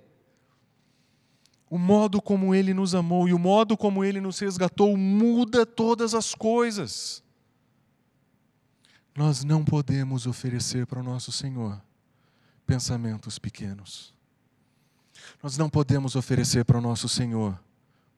O 1.70 1.78
modo 1.78 2.20
como 2.20 2.54
Ele 2.54 2.72
nos 2.72 2.94
amou 2.94 3.28
e 3.28 3.32
o 3.32 3.38
modo 3.38 3.76
como 3.76 4.04
Ele 4.04 4.20
nos 4.20 4.38
resgatou 4.38 4.96
muda 4.96 5.64
todas 5.64 6.14
as 6.14 6.34
coisas. 6.34 7.22
Nós 9.14 9.44
não 9.44 9.64
podemos 9.64 10.26
oferecer 10.26 10.86
para 10.86 11.00
o 11.00 11.02
nosso 11.02 11.32
Senhor 11.32 11.80
pensamentos 12.66 13.38
pequenos. 13.38 14.14
Nós 15.42 15.56
não 15.59 15.68
podemos 15.68 16.16
oferecer 16.16 16.64
para 16.64 16.78
o 16.78 16.80
nosso 16.80 17.09
Senhor 17.09 17.59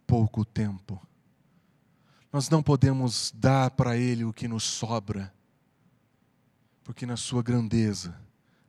pouco 0.07 0.45
tempo. 0.45 1.01
Nós 2.33 2.49
não 2.49 2.62
podemos 2.62 3.33
dar 3.35 3.72
para 3.72 3.97
Ele 3.97 4.24
o 4.24 4.33
que 4.33 4.47
nos 4.47 4.62
sobra, 4.62 5.35
porque 6.85 7.05
na 7.05 7.16
Sua 7.16 7.43
grandeza, 7.43 8.16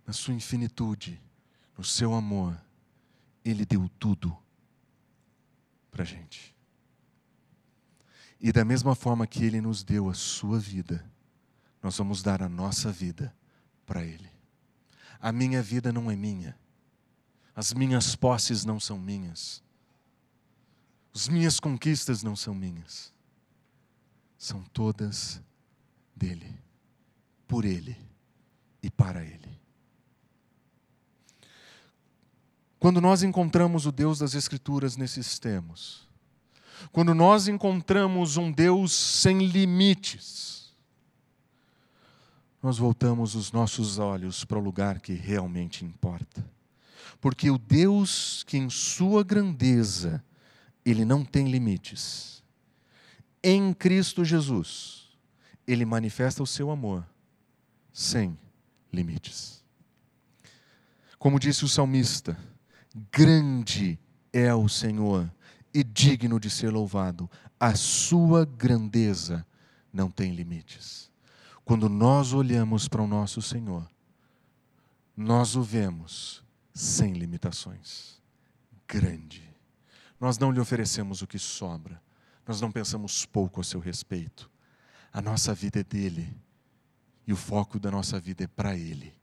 na 0.06 0.14
Sua 0.14 0.34
infinitude, 0.34 1.22
no 1.78 1.84
Seu 1.84 2.14
amor, 2.14 2.60
Ele 3.46 3.64
deu 3.64 3.88
tudo 4.00 4.36
para 5.92 6.02
a 6.02 6.06
gente. 6.06 6.56
E 8.40 8.52
da 8.52 8.66
mesma 8.66 8.96
forma 8.96 9.28
que 9.28 9.44
Ele 9.44 9.62
nos 9.62 9.84
deu 9.84 10.10
a 10.10 10.16
Sua 10.16 10.60
vida, 10.60 11.06
nós 11.84 11.96
vamos 11.98 12.24
dar 12.24 12.42
a 12.42 12.50
nossa 12.50 12.92
vida 12.92 13.36
para 13.86 14.04
Ele. 14.04 14.30
A 15.20 15.32
minha 15.32 15.62
vida 15.62 15.94
não 15.94 16.10
é 16.10 16.16
minha, 16.16 16.58
as 17.56 17.74
minhas 17.74 18.16
posses 18.16 18.66
não 18.66 18.80
são 18.80 18.98
minhas, 18.98 19.64
as 21.14 21.28
minhas 21.28 21.60
conquistas 21.60 22.24
não 22.24 22.36
são 22.36 22.56
minhas 22.56 23.11
são 24.42 24.64
todas 24.74 25.40
dele, 26.16 26.52
por 27.48 27.64
ele 27.64 27.96
e 28.82 28.90
para 28.90 29.24
ele. 29.24 29.62
Quando 32.80 33.00
nós 33.00 33.22
encontramos 33.22 33.86
o 33.86 33.92
Deus 33.92 34.18
das 34.18 34.34
Escrituras 34.34 34.98
nesses 34.98 35.38
termos, 35.38 36.10
quando 36.92 37.14
nós 37.14 37.48
encontramos 37.48 38.36
um 38.36 38.52
Deus 38.52 38.94
sem 38.94 39.46
limites, 39.46 40.74
nós 42.64 42.80
voltamos 42.80 43.36
os 43.36 43.52
nossos 43.52 44.00
olhos 44.00 44.44
para 44.44 44.58
o 44.58 44.64
lugar 44.64 45.02
que 45.02 45.14
realmente 45.14 45.86
importa. 45.86 46.44
Porque 47.20 47.52
o 47.52 47.60
Deus 47.60 48.44
que 48.48 48.58
em 48.58 48.72
sua 48.72 49.24
grandeza, 49.24 50.24
ele 50.84 51.06
não 51.06 51.24
tem 51.24 51.48
limites, 51.48 52.41
em 53.44 53.74
Cristo 53.74 54.24
Jesus, 54.24 55.10
ele 55.66 55.86
manifesta 55.86 56.44
o 56.44 56.48
seu 56.48 56.70
amor 56.70 57.06
sem 57.92 58.38
limites. 58.92 59.64
Como 61.18 61.40
disse 61.40 61.66
o 61.66 61.68
salmista, 61.68 62.38
grande 63.12 64.00
é 64.34 64.54
o 64.54 64.68
Senhor 64.68 65.32
e 65.74 65.84
digno 65.84 66.40
de 66.40 66.50
ser 66.50 66.70
louvado, 66.72 67.30
a 67.60 67.76
sua 67.76 68.46
grandeza 68.46 69.46
não 69.94 70.10
tem 70.10 70.34
limites. 70.34 71.12
Quando 71.64 71.88
nós 71.88 72.34
olhamos 72.34 72.88
para 72.88 73.02
o 73.02 73.08
nosso 73.08 73.42
Senhor, 73.42 73.90
nós 75.16 75.56
o 75.56 75.62
vemos 75.62 76.44
sem 76.74 77.14
limitações. 77.14 78.22
Grande. 78.88 79.44
Nós 80.20 80.38
não 80.38 80.52
lhe 80.52 80.60
oferecemos 80.60 81.22
o 81.22 81.28
que 81.28 81.40
sobra 81.40 82.02
nós 82.48 82.60
não 82.60 82.72
pensamos 82.72 83.26
pouco 83.26 83.62
a 83.62 83.64
seu 83.64 83.80
respeito. 83.80 84.50
A 85.14 85.22
nossa 85.22 85.54
vida 85.54 85.80
é 85.80 85.84
dele 85.84 86.36
e 87.28 87.34
o 87.34 87.38
foco 87.38 87.80
da 87.80 87.92
nossa 87.92 88.20
vida 88.20 88.44
é 88.44 88.48
para 88.48 88.76
ele. 88.76 89.14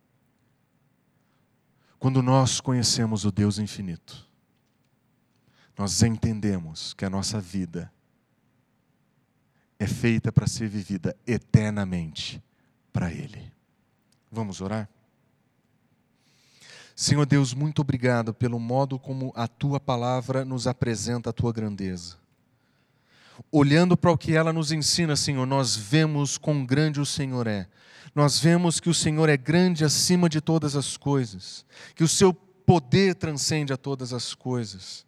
Quando 1.98 2.22
nós 2.22 2.60
conhecemos 2.60 3.24
o 3.24 3.32
Deus 3.32 3.58
infinito, 3.58 4.26
nós 5.76 6.02
entendemos 6.02 6.94
que 6.94 7.04
a 7.04 7.10
nossa 7.10 7.40
vida 7.40 7.92
é 9.78 9.86
feita 9.86 10.30
para 10.30 10.46
ser 10.46 10.68
vivida 10.68 11.16
eternamente 11.26 12.42
para 12.92 13.12
Ele. 13.12 13.52
Vamos 14.30 14.60
orar? 14.60 14.88
Senhor 16.96 17.24
Deus, 17.24 17.54
muito 17.54 17.80
obrigado 17.80 18.34
pelo 18.34 18.58
modo 18.58 18.98
como 18.98 19.32
a 19.36 19.46
tua 19.46 19.78
palavra 19.78 20.44
nos 20.44 20.66
apresenta 20.66 21.30
a 21.30 21.32
tua 21.32 21.52
grandeza 21.52 22.16
olhando 23.50 23.96
para 23.96 24.10
o 24.10 24.18
que 24.18 24.34
ela 24.34 24.52
nos 24.52 24.72
ensina, 24.72 25.16
Senhor, 25.16 25.46
nós 25.46 25.76
vemos 25.76 26.36
quão 26.36 26.64
grande 26.64 27.00
o 27.00 27.06
Senhor 27.06 27.46
é. 27.46 27.68
Nós 28.14 28.38
vemos 28.38 28.80
que 28.80 28.88
o 28.88 28.94
Senhor 28.94 29.28
é 29.28 29.36
grande 29.36 29.84
acima 29.84 30.28
de 30.28 30.40
todas 30.40 30.74
as 30.74 30.96
coisas, 30.96 31.64
que 31.94 32.02
o 32.02 32.08
seu 32.08 32.32
poder 32.34 33.14
transcende 33.14 33.72
a 33.72 33.76
todas 33.76 34.12
as 34.12 34.34
coisas. 34.34 35.06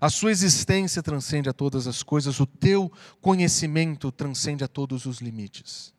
A 0.00 0.08
sua 0.08 0.30
existência 0.30 1.02
transcende 1.02 1.48
a 1.48 1.52
todas 1.52 1.86
as 1.86 2.02
coisas, 2.02 2.40
o 2.40 2.46
teu 2.46 2.90
conhecimento 3.20 4.10
transcende 4.10 4.64
a 4.64 4.68
todos 4.68 5.06
os 5.06 5.18
limites. 5.18 5.92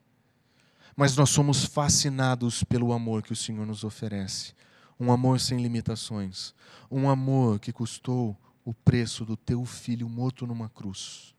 Mas 0.95 1.15
nós 1.15 1.29
somos 1.29 1.65
fascinados 1.65 2.63
pelo 2.63 2.93
amor 2.93 3.23
que 3.23 3.33
o 3.33 3.35
Senhor 3.35 3.65
nos 3.65 3.83
oferece, 3.83 4.53
um 4.99 5.11
amor 5.11 5.39
sem 5.39 5.61
limitações, 5.61 6.53
um 6.89 7.09
amor 7.09 7.59
que 7.59 7.73
custou 7.73 8.37
o 8.63 8.73
preço 8.73 9.25
do 9.25 9.35
teu 9.35 9.65
filho 9.65 10.07
morto 10.07 10.45
numa 10.45 10.69
cruz 10.69 11.33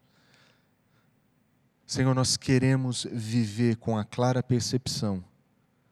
Senhor, 1.87 2.15
nós 2.15 2.37
queremos 2.37 3.07
viver 3.13 3.77
com 3.77 3.99
a 3.99 4.05
clara 4.05 4.43
percepção 4.43 5.23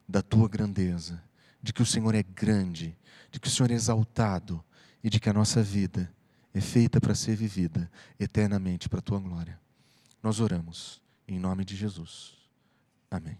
da 0.07 0.21
tua 0.21 0.49
grandeza, 0.49 1.23
de 1.61 1.71
que 1.71 1.81
o 1.81 1.85
Senhor 1.85 2.15
é 2.15 2.23
grande, 2.23 2.97
de 3.31 3.39
que 3.39 3.47
o 3.47 3.51
Senhor 3.51 3.71
é 3.71 3.75
exaltado 3.75 4.63
e 5.03 5.09
de 5.09 5.19
que 5.19 5.29
a 5.29 5.33
nossa 5.33 5.61
vida 5.61 6.11
é 6.53 6.61
feita 6.61 6.99
para 6.99 7.15
ser 7.15 7.35
vivida 7.35 7.91
eternamente 8.19 8.89
para 8.89 8.99
a 8.99 9.03
tua 9.03 9.19
glória. 9.19 9.59
Nós 10.21 10.39
oramos 10.39 11.01
em 11.27 11.39
nome 11.39 11.63
de 11.65 11.75
Jesus. 11.75 12.37
Amém. 13.09 13.37